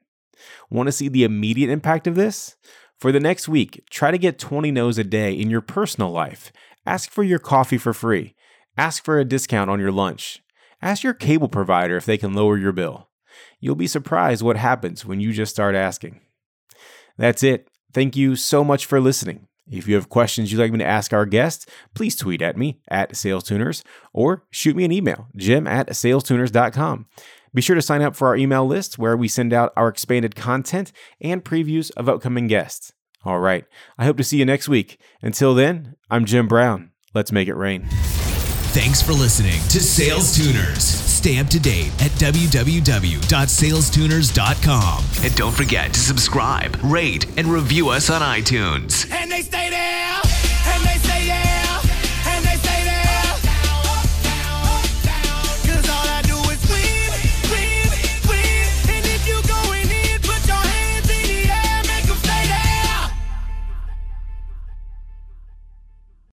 [0.70, 2.56] Want to see the immediate impact of this?
[2.98, 6.52] For the next week, try to get 20 no's a day in your personal life.
[6.86, 8.34] Ask for your coffee for free.
[8.76, 10.42] Ask for a discount on your lunch.
[10.82, 13.08] Ask your cable provider if they can lower your bill.
[13.58, 16.20] You'll be surprised what happens when you just start asking.
[17.16, 17.68] That's it.
[17.92, 19.46] thank you so much for listening.
[19.70, 22.80] If you have questions you'd like me to ask our guests, please tweet at me
[22.88, 27.06] at SalesTuners or shoot me an email, jim at salestuners.com.
[27.52, 30.34] Be sure to sign up for our email list where we send out our expanded
[30.34, 32.92] content and previews of upcoming guests.
[33.24, 33.64] All right,
[33.98, 34.98] I hope to see you next week.
[35.20, 36.92] Until then, I'm Jim Brown.
[37.12, 37.86] Let's make it rain.
[38.72, 41.09] Thanks for listening to Sales Tuners.
[41.20, 45.04] Stay up to date at www.salestuners.com.
[45.22, 49.04] And don't forget to subscribe, rate, and review us on iTunes.
[49.12, 50.18] And they stay there.